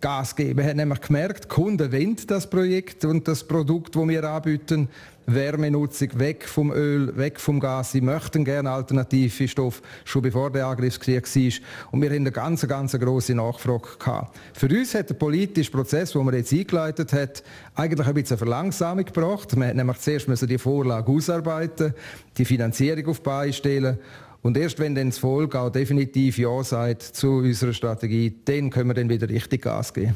Gas 0.06 0.36
geben. 0.36 0.58
Wir 0.58 0.66
haben 0.66 0.76
nämlich 0.76 1.00
gemerkt, 1.00 1.44
die 1.46 1.48
Kunden 1.48 1.90
wollen 1.90 2.16
das 2.28 2.48
Projekt 2.48 3.04
und 3.04 3.26
das 3.26 3.42
Produkt, 3.42 3.96
das 3.96 4.06
wir 4.06 4.22
anbieten, 4.22 4.88
Wärmenutzung 5.26 6.16
weg 6.20 6.44
vom 6.44 6.70
Öl, 6.70 7.16
weg 7.16 7.40
vom 7.40 7.58
Gas. 7.58 7.90
Sie 7.90 8.00
möchten 8.00 8.44
gerne 8.44 8.70
alternative 8.70 9.48
Stoffe, 9.48 9.82
schon 10.04 10.22
bevor 10.22 10.52
der 10.52 10.68
Angriffskrieg 10.68 11.24
war. 11.24 11.52
Und 11.90 12.02
wir 12.02 12.10
haben 12.10 12.18
eine 12.18 12.30
ganz, 12.30 12.64
ganz 12.68 12.92
grosse 12.92 13.34
Nachfrage 13.34 13.98
gehabt. 13.98 14.38
Für 14.52 14.68
uns 14.68 14.94
hat 14.94 15.10
der 15.10 15.14
politische 15.14 15.72
Prozess, 15.72 16.12
den 16.12 16.24
man 16.24 16.36
jetzt 16.36 16.52
eingeleitet 16.52 17.12
hat, 17.12 17.42
eigentlich 17.74 18.06
ein 18.06 18.14
bisschen 18.14 18.38
Verlangsamung 18.38 19.06
gebracht. 19.06 19.56
Man 19.56 19.70
hat 19.70 19.74
nämlich 19.74 19.98
zuerst 19.98 20.28
die 20.48 20.58
Vorlage 20.58 21.10
ausarbeiten, 21.10 21.94
die 22.38 22.44
Finanzierung 22.44 23.08
auf 23.08 23.18
die 23.18 23.24
Beine 23.24 23.52
stellen 23.52 23.98
und 24.46 24.56
erst 24.56 24.78
wenn 24.78 24.94
dann 24.94 25.08
das 25.10 25.18
Volk 25.18 25.56
auch 25.56 25.70
definitiv 25.70 26.38
Ja 26.38 26.62
sagt 26.62 27.02
zu 27.02 27.38
unserer 27.38 27.72
Strategie, 27.72 28.32
dann 28.44 28.70
können 28.70 28.90
wir 28.90 28.94
dann 28.94 29.08
wieder 29.08 29.28
richtig 29.28 29.62
Gas 29.62 29.92
geben. 29.92 30.14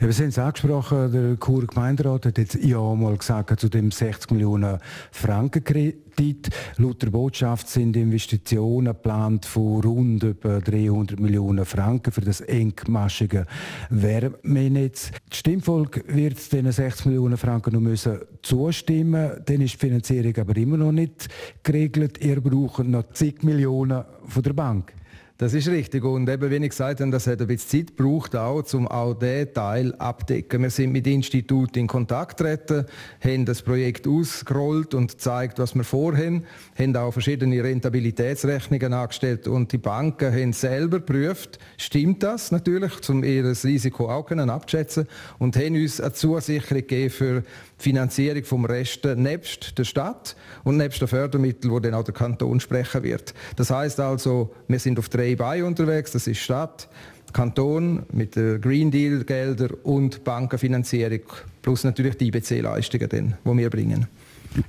Ja, 0.00 0.08
wir 0.08 0.14
haben 0.14 0.28
es 0.28 0.38
angesprochen, 0.38 1.12
der 1.12 1.36
Churer 1.38 1.66
Gemeinderat 1.66 2.26
hat 2.26 2.38
jetzt 2.38 2.56
ja 2.56 2.80
mal 2.94 3.16
gesagt 3.16 3.60
zu 3.60 3.68
dem 3.68 3.90
60 3.90 4.30
Millionen 4.32 4.78
Franken 5.10 5.62
Kredit. 5.62 6.50
Laut 6.76 7.02
der 7.02 7.10
Botschaft 7.10 7.68
sind 7.68 7.96
Investitionen 7.96 8.92
geplant 8.92 9.46
von 9.46 9.80
rund 9.82 10.24
etwa 10.24 10.58
300 10.58 11.20
Millionen 11.20 11.64
Franken 11.64 12.12
für 12.12 12.20
das 12.20 12.40
engmaschige 12.40 13.46
Wärmenetz. 13.90 15.10
Das 15.28 15.38
Stimmvolk 15.38 16.04
wird 16.08 16.52
diesen 16.52 16.72
60 16.72 17.06
Millionen 17.06 17.36
Franken 17.36 17.74
noch 17.74 17.80
müssen 17.80 18.18
zustimmen. 18.42 19.40
Dann 19.44 19.60
ist 19.60 19.74
die 19.74 19.86
Finanzierung 19.86 20.36
aber 20.36 20.56
immer 20.56 20.76
noch 20.76 20.92
nicht 20.92 21.28
geregelt. 21.62 22.18
Ihr 22.24 22.40
braucht 22.40 22.84
noch 22.84 23.12
zig 23.12 23.42
Millionen 23.42 24.04
von 24.26 24.42
der 24.42 24.52
Bank. 24.52 24.92
Das 25.38 25.54
ist 25.54 25.68
richtig. 25.68 26.04
Und 26.04 26.28
eben, 26.28 26.50
wie 26.50 26.56
ich 26.56 26.70
gesagt 26.70 27.00
habe, 27.00 27.10
das 27.10 27.26
hat 27.26 27.40
ein 27.40 27.46
bisschen 27.46 27.86
Zeit 27.86 27.96
gebraucht, 27.96 28.36
auch, 28.36 28.62
um 28.74 28.86
auch 28.86 29.14
diesen 29.14 29.52
Teil 29.54 29.94
abdecken. 29.94 30.62
Wir 30.62 30.70
sind 30.70 30.92
mit 30.92 31.06
Instituten 31.06 31.80
in 31.80 31.86
Kontakt 31.86 32.36
getreten, 32.36 32.86
haben 33.20 33.44
das 33.44 33.62
Projekt 33.62 34.06
ausgerollt 34.06 34.94
und 34.94 35.12
gezeigt, 35.12 35.58
was 35.58 35.74
wir 35.74 35.84
vorhaben, 35.84 36.44
haben 36.78 36.96
auch 36.96 37.12
verschiedene 37.12 37.62
Rentabilitätsrechnungen 37.64 38.92
angestellt 38.92 39.48
und 39.48 39.72
die 39.72 39.78
Banken 39.78 40.32
haben 40.32 40.52
selber 40.52 40.98
geprüft, 40.98 41.58
stimmt 41.76 42.22
das 42.22 42.52
natürlich, 42.52 42.92
um 43.08 43.24
ihr 43.24 43.44
Risiko 43.44 44.10
auch 44.10 44.26
können 44.26 44.50
abschätzen 44.50 45.08
und 45.38 45.56
haben 45.56 45.74
uns 45.74 46.00
eine 46.00 46.12
Zusicherung 46.12 46.82
gegeben 46.82 47.10
für 47.10 47.42
Finanzierung 47.78 48.44
vom 48.44 48.64
Rest 48.64 49.04
nebst 49.04 49.76
der 49.76 49.84
Stadt 49.84 50.36
und 50.62 50.76
nebst 50.76 51.00
den 51.00 51.08
Fördermitteln, 51.08 51.72
wo 51.72 51.80
dann 51.80 51.94
auch 51.94 52.04
der 52.04 52.14
Kanton 52.14 52.60
sprechen 52.60 53.02
wird. 53.02 53.34
Das 53.56 53.70
heißt 53.70 53.98
also, 53.98 54.54
wir 54.68 54.78
sind 54.78 55.00
auf 55.00 55.08
drei 55.22 55.36
Beinen 55.36 55.66
unterwegs. 55.66 56.10
Das 56.12 56.26
ist 56.26 56.38
Stadt, 56.38 56.88
Kanton 57.32 58.02
mit 58.12 58.34
Green 58.34 58.90
Deal 58.90 59.24
Gelder 59.24 59.68
und 59.84 60.24
Bankenfinanzierung 60.24 61.20
plus 61.62 61.84
natürlich 61.84 62.16
die 62.16 62.26
IBC-Leistungen, 62.26 63.08
die 63.44 63.56
wir 63.56 63.70
bringen. 63.70 64.08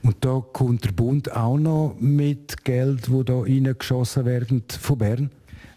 Und 0.04 0.16
da 0.22 0.44
kommt 0.54 0.86
der 0.86 0.92
Bund 0.92 1.36
auch 1.36 1.58
noch 1.58 1.96
mit 2.00 2.63
Geld, 2.63 3.12
wo 3.12 3.24
da 3.24 3.39
reingeschossen 3.39 4.26
werden 4.26 4.63
von 4.80 4.98
Bern? 4.98 5.32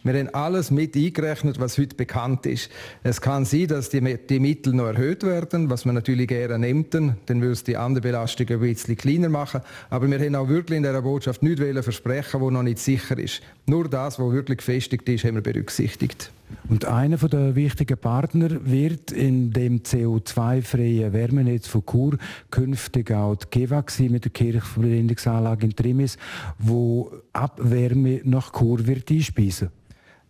Wir 0.07 0.14
haben 0.21 0.33
alles 0.35 0.71
mit 0.71 0.95
eingerechnet, 0.95 1.59
was 1.59 1.79
heute 1.79 1.97
bekannt 1.97 2.47
ist. 2.47 2.71
Es 3.03 3.21
kann 3.21 3.45
sein, 3.45 3.66
dass 3.66 3.90
die, 3.90 4.01
die 4.16 4.38
Mittel 4.38 4.73
noch 4.73 4.87
erhöht 4.87 5.25
werden, 5.25 5.69
was 5.69 5.85
man 5.85 5.97
natürlich 5.97 6.29
gerne 6.29 6.61
nimmt, 6.61 6.95
dann 6.95 7.16
würde 7.27 7.51
es 7.51 7.64
die 7.64 7.77
andere 7.77 8.03
Belastung 8.03 8.49
ein 8.49 8.61
bisschen 8.61 8.97
kleiner 8.97 9.29
machen. 9.29 9.62
Aber 9.90 10.09
wir 10.09 10.21
haben 10.21 10.37
auch 10.37 10.49
wirklich 10.49 10.77
in 10.77 10.85
dieser 10.85 11.03
Botschaft 11.03 11.42
nichts 11.42 11.61
versprechen, 11.83 12.40
wo 12.40 12.53
noch 12.53 12.62
nicht 12.62 12.79
sicher 12.79 13.19
ist. 13.19 13.40
Nur 13.66 13.88
das, 13.88 14.21
was 14.21 14.31
wirklich 14.31 14.59
gefestigt 14.59 15.09
ist, 15.09 15.25
haben 15.25 15.35
wir 15.35 15.42
berücksichtigt. 15.42 16.31
Und 16.69 16.85
einer 16.85 17.16
der 17.16 17.57
wichtigen 17.57 17.99
Partner 17.99 18.64
wird 18.64 19.11
in 19.11 19.51
dem 19.51 19.81
CO2-freien 19.81 21.12
Wärmenetz 21.12 21.66
von 21.66 21.85
Chur 21.85 22.16
künftig 22.53 23.11
auch 23.11 23.35
die 23.35 23.47
GEWA 23.51 23.85
mit 24.09 24.25
der 24.25 24.31
Kirchverbindungsanlage 24.31 25.66
in 25.66 25.75
Trimis, 25.75 26.16
wo 26.61 27.11
Abwärme 27.33 28.21
nach 28.23 28.53
Chur 28.53 28.87
wird 28.87 29.11
einspeisen 29.11 29.71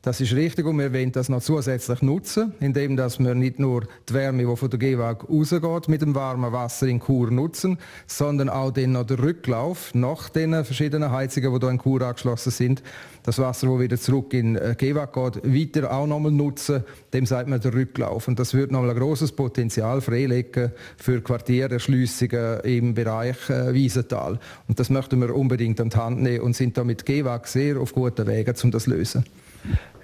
das 0.06 0.20
ist 0.20 0.34
richtig 0.34 0.66
und 0.66 0.78
wir 0.78 0.92
wollen 0.92 1.10
das 1.10 1.28
noch 1.28 1.42
zusätzlich 1.42 2.00
nutzen, 2.00 2.52
indem 2.60 2.96
dass 2.96 3.18
wir 3.18 3.34
nicht 3.34 3.58
nur 3.58 3.88
die 4.08 4.14
Wärme, 4.14 4.46
die 4.46 4.56
von 4.56 4.70
der 4.70 4.78
GEWAG 4.78 5.28
rausgeht, 5.28 5.88
mit 5.88 6.00
dem 6.00 6.14
warmen 6.14 6.52
Wasser 6.52 6.86
in 6.86 7.00
Chur 7.00 7.32
nutzen, 7.32 7.76
sondern 8.06 8.48
auch 8.48 8.70
den 8.70 8.92
noch 8.92 9.04
den 9.04 9.18
Rücklauf 9.18 9.96
nach 9.96 10.28
den 10.28 10.64
verschiedenen 10.64 11.10
Heizungen, 11.10 11.52
die 11.52 11.58
hier 11.58 11.70
in 11.70 11.80
Chur 11.80 12.02
angeschlossen 12.02 12.52
sind, 12.52 12.84
das 13.24 13.40
Wasser, 13.40 13.66
das 13.66 13.80
wieder 13.80 13.98
zurück 13.98 14.32
in 14.32 14.54
äh, 14.54 14.76
GEWAG 14.78 15.12
geht, 15.12 15.44
weiter 15.74 15.92
auch 15.92 16.06
nochmal 16.06 16.30
nutzen. 16.30 16.84
Dem 17.12 17.26
sagt 17.26 17.48
man 17.48 17.60
der 17.60 17.74
Rücklauf. 17.74 18.28
Und 18.28 18.38
das 18.38 18.54
wird 18.54 18.70
nochmal 18.70 18.90
ein 18.90 18.98
großes 18.98 19.32
Potenzial 19.32 20.00
freilegen 20.00 20.70
für 20.98 21.20
Quartiererschliessungen 21.20 22.60
im 22.60 22.94
Bereich 22.94 23.50
äh, 23.50 23.74
Wiesental. 23.74 24.38
Und 24.68 24.78
das 24.78 24.88
möchten 24.88 25.20
wir 25.20 25.34
unbedingt 25.34 25.80
an 25.80 25.90
die 25.90 25.96
Hand 25.96 26.22
nehmen 26.22 26.42
und 26.42 26.54
sind 26.54 26.78
damit 26.78 27.04
GEWAG 27.04 27.48
sehr 27.48 27.80
auf 27.80 27.92
guten 27.92 28.28
Wegen, 28.28 28.54
um 28.62 28.70
das 28.70 28.84
zu 28.84 28.90
lösen. 28.90 29.24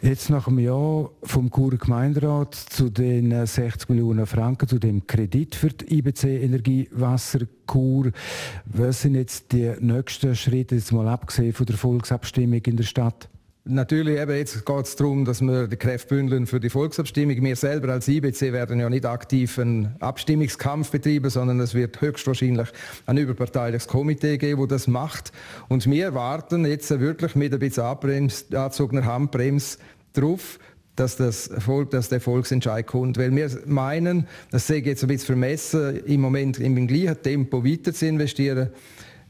Jetzt 0.04 0.30
nach 0.30 0.48
einem 0.48 0.58
Jahr 0.58 1.10
vom 1.22 1.48
Churer 1.48 1.76
Gemeinderat 1.76 2.56
zu 2.56 2.90
den 2.90 3.46
60 3.46 3.88
Millionen 3.88 4.26
Franken, 4.26 4.66
zu 4.66 4.80
dem 4.80 5.06
Kredit 5.06 5.54
für 5.54 5.68
die 5.68 5.98
IBC 5.98 6.42
Energiewasserkur. 6.42 8.10
Was 8.64 9.02
sind 9.02 9.14
jetzt 9.14 9.52
die 9.52 9.72
nächsten 9.78 10.34
Schritte, 10.34 10.74
jetzt 10.74 10.90
mal 10.90 11.06
abgesehen 11.06 11.52
von 11.52 11.66
der 11.66 11.76
Volksabstimmung 11.76 12.62
in 12.66 12.78
der 12.78 12.82
Stadt? 12.82 13.28
Natürlich, 13.64 14.18
geht 14.64 14.86
es 14.86 14.96
darum, 14.96 15.24
dass 15.24 15.40
wir 15.40 15.68
die 15.68 15.76
Kräfte 15.76 16.16
bündeln 16.16 16.48
für 16.48 16.58
die 16.58 16.68
Volksabstimmung. 16.68 17.40
Wir 17.44 17.54
selber 17.54 17.92
als 17.92 18.08
IBC 18.08 18.52
werden 18.52 18.80
ja 18.80 18.90
nicht 18.90 19.06
aktiv 19.06 19.56
einen 19.56 19.94
Abstimmungskampf 20.00 20.90
betreiben, 20.90 21.30
sondern 21.30 21.60
es 21.60 21.72
wird 21.72 22.00
höchstwahrscheinlich 22.00 22.66
ein 23.06 23.18
überparteiliches 23.18 23.86
Komitee 23.86 24.36
geben, 24.36 24.66
das 24.66 24.82
das 24.82 24.88
macht. 24.88 25.30
Und 25.68 25.88
wir 25.88 26.12
warten 26.12 26.66
jetzt 26.66 26.90
wirklich 26.98 27.36
mit 27.36 27.52
ein 27.52 27.60
bisschen 27.60 27.84
angezogener 27.84 29.04
Handbremse 29.04 29.78
darauf, 30.12 30.58
dass, 30.96 31.16
das 31.16 31.48
Volk, 31.58 31.90
dass 31.90 32.08
der 32.08 32.20
Volksentscheid 32.20 32.84
kommt. 32.84 33.16
Weil 33.16 33.34
wir 33.34 33.48
meinen, 33.66 34.26
das 34.50 34.66
sehe 34.66 34.78
ich 34.78 34.86
jetzt 34.86 35.04
ein 35.04 35.08
bisschen 35.08 35.26
vermessen, 35.26 36.04
im 36.04 36.20
Moment 36.20 36.58
im 36.58 36.84
gleichen 36.88 37.22
Tempo 37.22 37.64
weiter 37.64 37.92
zu 37.92 38.06
investieren 38.06 38.70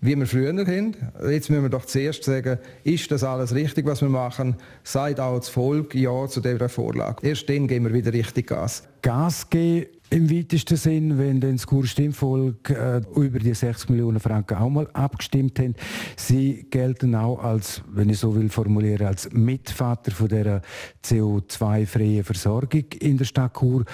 wie 0.03 0.17
wir 0.17 0.27
früher 0.27 0.53
haben. 0.53 0.97
Jetzt 1.31 1.49
müssen 1.49 1.63
wir 1.63 1.71
doch 1.71 1.87
zuerst 1.87 2.25
sagen, 2.25 2.59
ist 2.85 3.11
das 3.11 3.25
alles 3.25 3.55
richtig, 3.55 3.87
was 3.87 4.03
wir 4.03 4.09
machen? 4.09 4.57
Seid 4.83 5.21
auch 5.21 5.39
das 5.39 5.49
Volk 5.49 5.95
Ja 5.95 6.27
zu 6.27 6.41
dieser 6.41 6.69
Vorlage. 6.69 7.27
Erst 7.27 7.49
dann 7.49 7.69
gehen 7.69 7.85
wir 7.85 7.95
wieder 7.95 8.13
richtig 8.13 8.49
Gas. 8.49 8.83
Gas 9.01 9.49
geben 9.49 9.87
im 10.13 10.31
weitesten 10.31 10.77
Sinn, 10.77 11.19
wenn 11.19 11.41
dann 11.41 11.53
das 11.53 11.67
Kurstimmvolk 11.67 12.69
äh, 12.69 13.01
über 13.17 13.39
die 13.39 13.55
60 13.55 13.89
Millionen 13.89 14.21
Franken 14.21 14.59
auch 14.59 14.69
mal 14.69 14.87
abgestimmt 14.93 15.59
haben. 15.59 15.75
Sie 16.17 16.67
gelten 16.69 17.15
auch 17.15 17.39
als, 17.39 17.83
wenn 17.91 18.11
ich 18.11 18.19
so 18.19 18.35
will 18.37 18.51
formulieren, 18.51 19.07
als 19.07 19.33
Mitvater 19.33 20.11
von 20.13 20.29
der 20.29 20.61
CO2-freien 21.03 22.25
Versorgung 22.25 22.85
in 23.01 23.17
der 23.17 23.25
Stadt 23.25 23.57
Chur. 23.59 23.85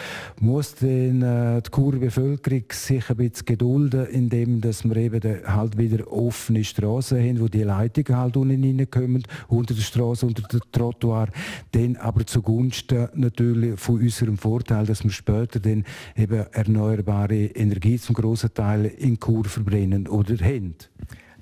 Muss 0.40 0.74
denn 0.74 1.22
äh, 1.22 1.62
die 1.62 1.70
Churer 1.70 1.98
Bevölkerung 1.98 2.64
sich 2.72 3.09
ein 3.11 3.16
bisschen 3.16 3.46
gedulden, 3.46 4.07
indem 4.07 4.61
dass 4.61 4.83
wir 4.83 4.96
eben 4.96 5.22
halt 5.46 5.78
wieder 5.78 6.11
offene 6.11 6.64
Straßen 6.64 7.18
haben, 7.18 7.40
wo 7.40 7.46
die 7.46 7.62
Leitungen 7.62 8.20
halt 8.20 8.37
unten 8.37 8.64
reinkommen, 8.64 9.22
unter 9.46 9.72
der 9.72 9.83
Straße, 9.83 10.26
unter 10.26 10.42
dem 10.42 10.61
Trottoir, 10.72 11.28
dann 11.70 11.94
aber 11.94 12.26
zugunsten 12.26 13.09
natürlich 13.14 13.78
von 13.78 14.00
unserem 14.00 14.37
Vorteil, 14.37 14.85
dass 14.85 15.04
wir 15.04 15.12
später 15.12 15.61
dann 15.61 15.85
eben 16.16 16.46
erneuerbare 16.52 17.46
Energie 17.46 17.98
zum 17.98 18.14
grossen 18.14 18.52
Teil 18.54 18.86
in 18.86 19.18
Kur 19.18 19.44
verbrennen 19.44 20.08
oder 20.08 20.36
haben. 20.44 20.74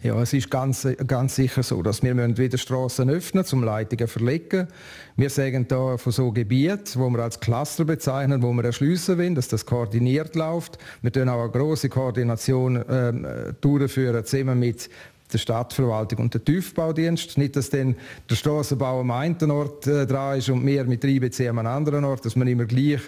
Ja, 0.03 0.21
es 0.21 0.33
ist 0.35 0.51
ganz, 0.51 0.87
ganz 1.07 1.35
sicher 1.35 1.63
so, 1.63 1.83
dass 1.83 2.03
wir 2.03 2.15
wieder 2.37 2.59
Straßen 2.59 3.09
öffnen, 3.09 3.45
zum 3.45 3.65
Leitungen 3.65 4.07
verlegen. 4.07 4.69
Wir 5.17 5.31
sagen 5.31 5.67
da 5.67 5.97
von 5.97 6.13
so 6.13 6.31
Gebieten, 6.31 7.01
wo 7.01 7.09
wir 7.09 7.21
als 7.21 7.41
Cluster 7.41 7.85
bezeichnen, 7.85 8.43
wo 8.43 8.53
wir 8.53 8.65
erschliessen 8.65 9.19
wollen, 9.19 9.35
dass 9.35 9.49
das 9.49 9.65
koordiniert 9.65 10.37
läuft. 10.37 10.79
Wir 11.01 11.11
tun 11.11 11.29
auch 11.31 11.43
eine 11.43 11.51
große 11.51 11.89
Koordination 11.89 12.77
äh, 12.77 13.55
durchführen, 13.61 14.25
zusammen 14.25 14.61
mit 14.61 14.91
der 15.33 15.39
Stadtverwaltung 15.39 16.21
und 16.21 16.35
der 16.35 16.45
Tiefbaudienst. 16.45 17.37
Nicht, 17.39 17.57
dass 17.57 17.71
dann 17.71 17.97
der 18.31 18.37
Straßenbau 18.37 19.01
am 19.01 19.11
einen 19.11 19.51
Ort 19.51 19.87
äh, 19.87 20.07
dran 20.07 20.39
ist 20.39 20.49
und 20.51 20.65
wir 20.65 20.85
mit 20.85 21.03
IBC 21.03 21.49
am 21.49 21.59
anderen 21.59 22.05
Ort, 22.05 22.25
dass 22.25 22.37
man 22.37 22.47
immer 22.47 22.67
gleich 22.67 23.01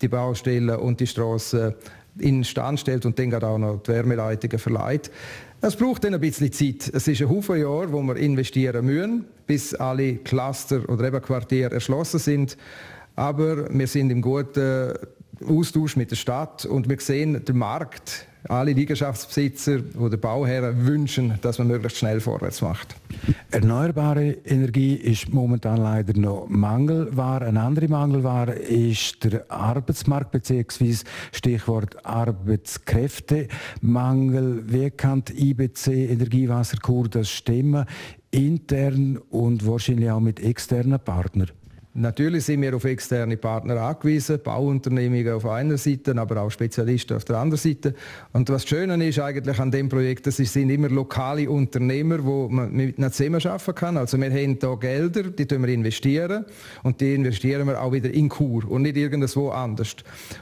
die 0.00 0.08
Baustellen 0.08 0.76
und 0.76 1.00
die 1.00 1.06
Straßen 1.06 1.74
in 2.18 2.44
Stand 2.44 2.80
stellt 2.80 3.06
und 3.06 3.18
dann 3.18 3.34
auch 3.42 3.58
noch 3.58 3.82
die 3.82 3.92
Wärmeleitungen 3.92 4.58
verleiht. 4.58 5.10
Es 5.60 5.76
braucht 5.76 6.04
dann 6.04 6.14
ein 6.14 6.20
bisschen 6.20 6.52
Zeit. 6.52 6.90
Es 6.92 7.08
ist 7.08 7.22
ein 7.22 7.28
Haufen 7.28 7.58
Jahr, 7.58 7.90
wo 7.90 8.02
wir 8.02 8.16
investieren 8.16 8.84
müssen, 8.84 9.24
bis 9.46 9.74
alle 9.74 10.16
Cluster 10.16 10.88
oder 10.88 11.08
eben 11.08 11.22
Quartiere 11.22 11.74
erschlossen 11.74 12.20
sind. 12.20 12.56
Aber 13.16 13.72
wir 13.72 13.86
sind 13.86 14.10
im 14.10 14.20
guten 14.20 14.92
Austausch 15.48 15.96
mit 15.96 16.10
der 16.10 16.16
Stadt 16.16 16.66
und 16.66 16.88
wir 16.88 17.00
sehen, 17.00 17.44
der 17.44 17.54
Markt 17.54 18.26
alle 18.48 18.72
Liegenschaftsbesitzer 18.72 19.80
oder 19.98 20.16
Bauherren 20.16 20.86
wünschen, 20.86 21.38
dass 21.40 21.58
man 21.58 21.66
möglichst 21.68 21.98
schnell 21.98 22.20
vorwärts 22.20 22.62
macht. 22.62 22.96
Erneuerbare 23.50 24.36
Energie 24.44 24.94
ist 24.94 25.32
momentan 25.32 25.78
leider 25.78 26.16
noch 26.18 26.46
Mangelware. 26.48 27.46
Eine 27.46 27.62
andere 27.62 27.88
Mangelware 27.88 28.52
ist 28.52 29.24
der 29.24 29.50
Arbeitsmarkt 29.50 30.30
bzw. 30.32 30.96
Stichwort 31.32 32.04
Arbeitskräftemangel. 32.04 34.64
Wie 34.66 34.90
kann 34.90 35.24
die 35.24 35.50
IBC 35.50 36.10
Energiewasserkur 36.10 37.08
das 37.08 37.30
stemmen? 37.30 37.86
Intern 38.30 39.16
und 39.30 39.66
wahrscheinlich 39.66 40.10
auch 40.10 40.20
mit 40.20 40.40
externen 40.40 41.00
Partnern? 41.00 41.50
Natürlich 41.96 42.46
sind 42.46 42.60
wir 42.60 42.74
auf 42.74 42.82
externe 42.82 43.36
Partner 43.36 43.80
angewiesen, 43.80 44.40
Bauunternehmungen 44.42 45.32
auf 45.32 45.46
einer 45.46 45.78
Seite, 45.78 46.18
aber 46.18 46.42
auch 46.42 46.50
Spezialisten 46.50 47.16
auf 47.16 47.24
der 47.24 47.36
anderen 47.36 47.60
Seite. 47.60 47.94
Und 48.32 48.48
was 48.48 48.66
Schöne 48.66 49.06
ist 49.06 49.20
eigentlich 49.20 49.60
an 49.60 49.70
dem 49.70 49.88
Projekt, 49.88 50.26
das 50.26 50.38
sind 50.38 50.70
immer 50.70 50.88
lokale 50.88 51.48
Unternehmer, 51.48 52.24
wo 52.24 52.48
man 52.48 52.72
mit 52.72 52.98
ihnen 52.98 53.12
zusammenarbeiten 53.12 53.74
kann. 53.76 53.96
Also 53.96 54.18
wir 54.18 54.26
haben 54.28 54.58
hier 54.60 54.76
Gelder, 54.76 55.22
die 55.22 55.48
wir 55.48 55.68
investieren 55.68 56.44
und 56.82 57.00
die 57.00 57.14
investieren 57.14 57.68
wir 57.68 57.80
auch 57.80 57.92
wieder 57.92 58.12
in 58.12 58.28
Kur 58.28 58.68
und 58.68 58.82
nicht 58.82 58.96
irgendwo 58.96 59.50
anders. 59.50 59.94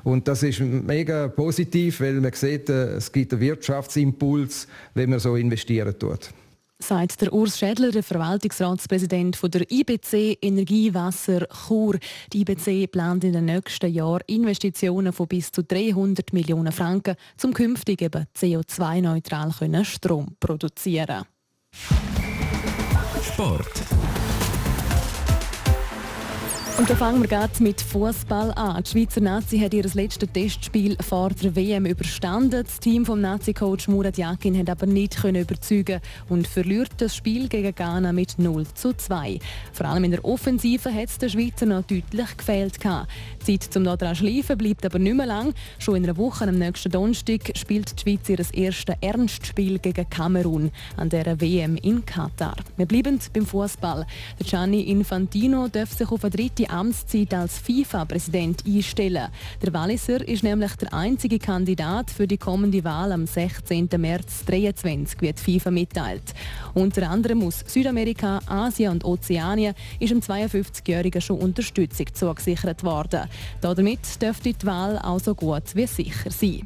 Und 0.05 0.29
das 0.29 0.43
ist 0.43 0.61
mega 0.61 1.29
positiv, 1.29 2.01
weil 2.01 2.15
man 2.15 2.33
sieht, 2.33 2.71
äh, 2.71 2.95
es 2.95 3.13
gibt 3.13 3.31
einen 3.35 3.43
Wirtschaftsimpuls, 3.43 4.69
wenn 4.95 5.11
man 5.11 5.19
so 5.19 5.37
investieren 5.37 5.99
tut 5.99 6.31
sagt 6.83 7.21
der 7.21 7.33
Urs 7.33 7.59
Schädler, 7.59 7.91
der 7.91 8.03
Verwaltungsratspräsident 8.03 9.37
von 9.37 9.51
der 9.51 9.71
IBC 9.71 10.39
Energiewasser 10.43 11.47
Chur. 11.47 11.99
Die 12.33 12.41
IBC 12.41 12.91
plant 12.91 13.25
in 13.25 13.33
den 13.33 13.47
nächsten 13.47 13.93
Jahren 13.93 14.23
Investitionen 14.27 15.13
von 15.13 15.29
bis 15.29 15.51
zu 15.51 15.63
300 15.63 16.33
Millionen 16.33 16.73
Franken, 16.73 17.17
um 17.43 17.55
künftig 17.55 18.03
eben 18.03 18.27
CO2-neutral 18.37 19.53
Strom 19.85 20.37
produzieren. 20.41 21.25
Sport. 23.23 24.02
Und 26.79 26.89
da 26.89 26.97
fangen 26.97 27.21
wir 27.21 27.29
gerade 27.29 27.63
mit 27.63 27.81
Fußball 27.83 28.51
an. 28.53 28.83
Die 28.83 28.91
Schweizer 28.91 29.21
Nazi 29.21 29.59
hat 29.59 29.75
ihr 29.75 29.85
letztes 29.93 30.29
Testspiel 30.33 30.97
vor 31.01 31.29
der 31.29 31.55
WM 31.55 31.85
überstanden. 31.85 32.65
Das 32.65 32.81
Team 32.81 33.05
vom 33.05 33.21
Nazi-Coach 33.21 33.89
Murat 33.89 34.17
Yakin 34.17 34.59
hat 34.59 34.71
aber 34.71 34.87
nicht 34.87 35.23
überzeugen 35.23 36.01
und 36.31 36.47
verliert 36.47 36.91
das 36.97 37.15
Spiel 37.15 37.49
gegen 37.49 37.75
Ghana 37.75 38.13
mit 38.13 38.39
0 38.39 38.67
zu 38.75 38.97
2. 38.97 39.39
Vor 39.73 39.87
allem 39.87 40.05
in 40.05 40.13
der 40.13 40.25
Offensive 40.25 40.93
hat 40.93 41.11
es 41.11 41.19
den 41.19 41.29
Schweizer 41.29 41.67
noch 41.67 41.83
deutlich 41.83 42.37
gefehlt. 42.39 42.79
Die 42.83 43.59
Zeit 43.59 43.73
zum 43.73 43.85
daran 43.85 44.17
schleifen 44.17 44.57
bleibt 44.57 44.87
aber 44.87 44.99
nicht 44.99 45.17
mehr 45.17 45.27
lang. 45.27 45.53
Schon 45.79 45.97
in 45.97 46.05
einer 46.05 46.17
Woche 46.17 46.49
am 46.49 46.59
nächsten 46.59 46.91
Donnerstag 46.91 47.53
spielt 47.55 47.93
die 47.99 48.19
Schweiz 48.19 48.29
ihr 48.29 48.65
erstes 48.65 48.97
Ernstspiel 49.01 49.79
gegen 49.79 50.09
Kamerun 50.09 50.71
an 50.97 51.11
der 51.11 51.39
WM 51.41 51.77
in 51.77 52.05
Katar. 52.07 52.57
Wir 52.77 52.87
bleiben 52.87 53.19
beim 53.35 53.47
Fußball. 53.47 54.07
Gianni 54.43 54.81
Infantino 54.83 55.69
darf 55.69 55.93
sich 55.93 56.11
auf 56.11 56.25
eine 56.25 56.31
dritte 56.31 56.62
die 56.63 56.71
Amtszeit 56.71 57.35
als 57.35 57.59
FIFA-Präsident 57.59 58.65
einstellen. 58.65 59.29
Der 59.61 59.75
Walliser 59.75 60.27
ist 60.29 60.45
nämlich 60.45 60.73
der 60.77 60.95
einzige 60.95 61.41
Kandidat 61.41 62.09
für 62.09 62.29
die 62.29 62.39
kommende 62.39 62.85
Wahl 62.85 63.11
am 63.11 63.27
16. 63.27 63.89
März 63.97 64.45
2023, 64.47 65.21
wird 65.23 65.41
FIFA 65.41 65.73
mitteilt. 65.73 66.23
Unter 66.75 67.11
anderem 67.11 67.43
aus 67.43 67.65
Südamerika, 67.67 68.39
Asien 68.47 68.93
und 68.93 69.05
Ozeanien 69.05 69.75
ist 69.99 70.13
dem 70.13 70.21
52-Jährigen 70.21 71.21
schon 71.21 71.41
Unterstützung 71.41 72.07
zugesichert 72.15 72.85
worden. 72.85 73.23
Damit 73.61 74.23
dürfte 74.23 74.53
die 74.53 74.67
Wahl 74.67 74.99
auch 74.99 75.19
so 75.19 75.35
gut 75.35 75.75
wie 75.75 75.89
sicher 75.89 76.31
sein. 76.31 76.63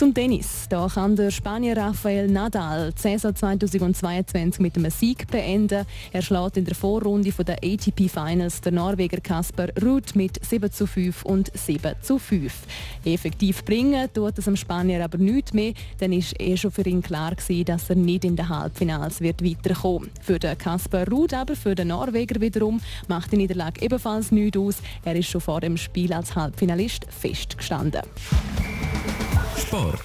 Zum 0.00 0.14
Tennis. 0.14 0.64
Da 0.70 0.88
kann 0.88 1.14
der 1.14 1.30
Spanier 1.30 1.76
Rafael 1.76 2.26
Nadal 2.26 2.90
die 2.90 3.02
Saison 3.02 3.36
2022 3.36 4.58
mit 4.58 4.74
einem 4.74 4.90
Sieg 4.90 5.30
beenden. 5.30 5.84
Er 6.10 6.22
schlägt 6.22 6.56
in 6.56 6.64
der 6.64 6.74
Vorrunde 6.74 7.30
der 7.30 7.56
ATP 7.56 8.08
Finals 8.08 8.62
der 8.62 8.72
Norweger 8.72 9.20
Kasper 9.20 9.68
Ruud 9.82 10.14
mit 10.14 10.42
7 10.42 10.72
zu 10.72 10.86
5 10.86 11.22
und 11.26 11.50
7 11.54 11.96
zu 12.00 12.18
5. 12.18 12.50
Effektiv 13.04 13.62
bringen 13.62 14.08
tut 14.14 14.38
es 14.38 14.46
dem 14.46 14.56
Spanier 14.56 15.04
aber 15.04 15.18
nichts 15.18 15.52
mehr, 15.52 15.74
denn 16.00 16.14
ist 16.14 16.34
eh 16.40 16.56
schon 16.56 16.70
für 16.70 16.86
ihn 16.86 17.02
klar 17.02 17.34
gewesen, 17.34 17.66
dass 17.66 17.90
er 17.90 17.96
nicht 17.96 18.24
in 18.24 18.36
den 18.36 18.48
Halbfinals 18.48 19.20
wird 19.20 19.44
weiterkommen. 19.44 20.08
Für 20.22 20.38
den 20.38 20.56
Kasper 20.56 21.06
Ruud 21.08 21.34
aber 21.34 21.54
für 21.54 21.74
den 21.74 21.88
Norweger 21.88 22.40
wiederum 22.40 22.80
macht 23.06 23.32
die 23.32 23.36
Niederlage 23.36 23.82
ebenfalls 23.82 24.32
nichts 24.32 24.56
aus. 24.56 24.76
Er 25.04 25.14
ist 25.14 25.28
schon 25.28 25.42
vor 25.42 25.60
dem 25.60 25.76
Spiel 25.76 26.14
als 26.14 26.34
Halbfinalist 26.34 27.04
festgestanden. 27.10 28.00
Sport. 29.60 30.00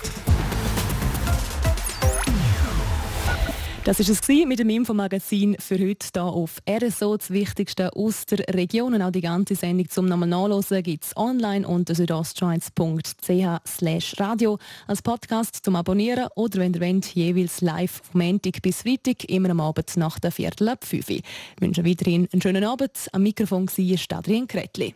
Das 3.85 3.99
ist 3.99 4.09
es 4.09 4.27
mit 4.27 4.59
dem 4.59 4.69
Infomagazin 4.69 5.55
für 5.59 5.79
heute 5.79 6.07
hier 6.11 6.23
auf 6.23 6.57
RSO. 6.67 7.17
Das 7.17 7.29
Wichtigste 7.29 7.95
aus 7.95 8.25
der 8.25 8.39
Region 8.53 8.95
und 8.95 9.01
auch 9.01 9.11
die 9.11 9.21
ganze 9.21 9.55
Sendung 9.55 9.87
zum 9.89 10.07
nochmal 10.07 10.27
nachlesen 10.27 10.83
gibt 10.83 11.05
es 11.05 11.15
online 11.15 11.67
unter 11.67 11.95
südostschweiz.ch 11.95 14.19
radio 14.19 14.57
als 14.87 15.01
Podcast 15.01 15.63
zum 15.63 15.75
Abonnieren 15.75 16.27
oder 16.35 16.59
wenn 16.59 16.73
ihr 16.73 16.81
wollt, 16.81 17.15
jeweils 17.15 17.61
live 17.61 18.01
vom 18.11 18.21
Montag 18.21 18.61
bis 18.61 18.81
Freitag, 18.81 19.29
immer 19.29 19.51
am 19.51 19.59
Abend 19.59 19.95
nach 19.97 20.19
der 20.19 20.31
Viertel 20.31 20.69
ab 20.69 20.83
5 20.83 21.09
Ich 21.09 21.23
wünsche 21.59 21.85
weiterhin 21.85 22.27
einen 22.33 22.41
schönen 22.41 22.63
Abend. 22.63 22.91
Am 23.11 23.23
Mikrofon 23.23 23.67
war 23.67 24.17
Adrian 24.17 24.47
Kretli. 24.47 24.95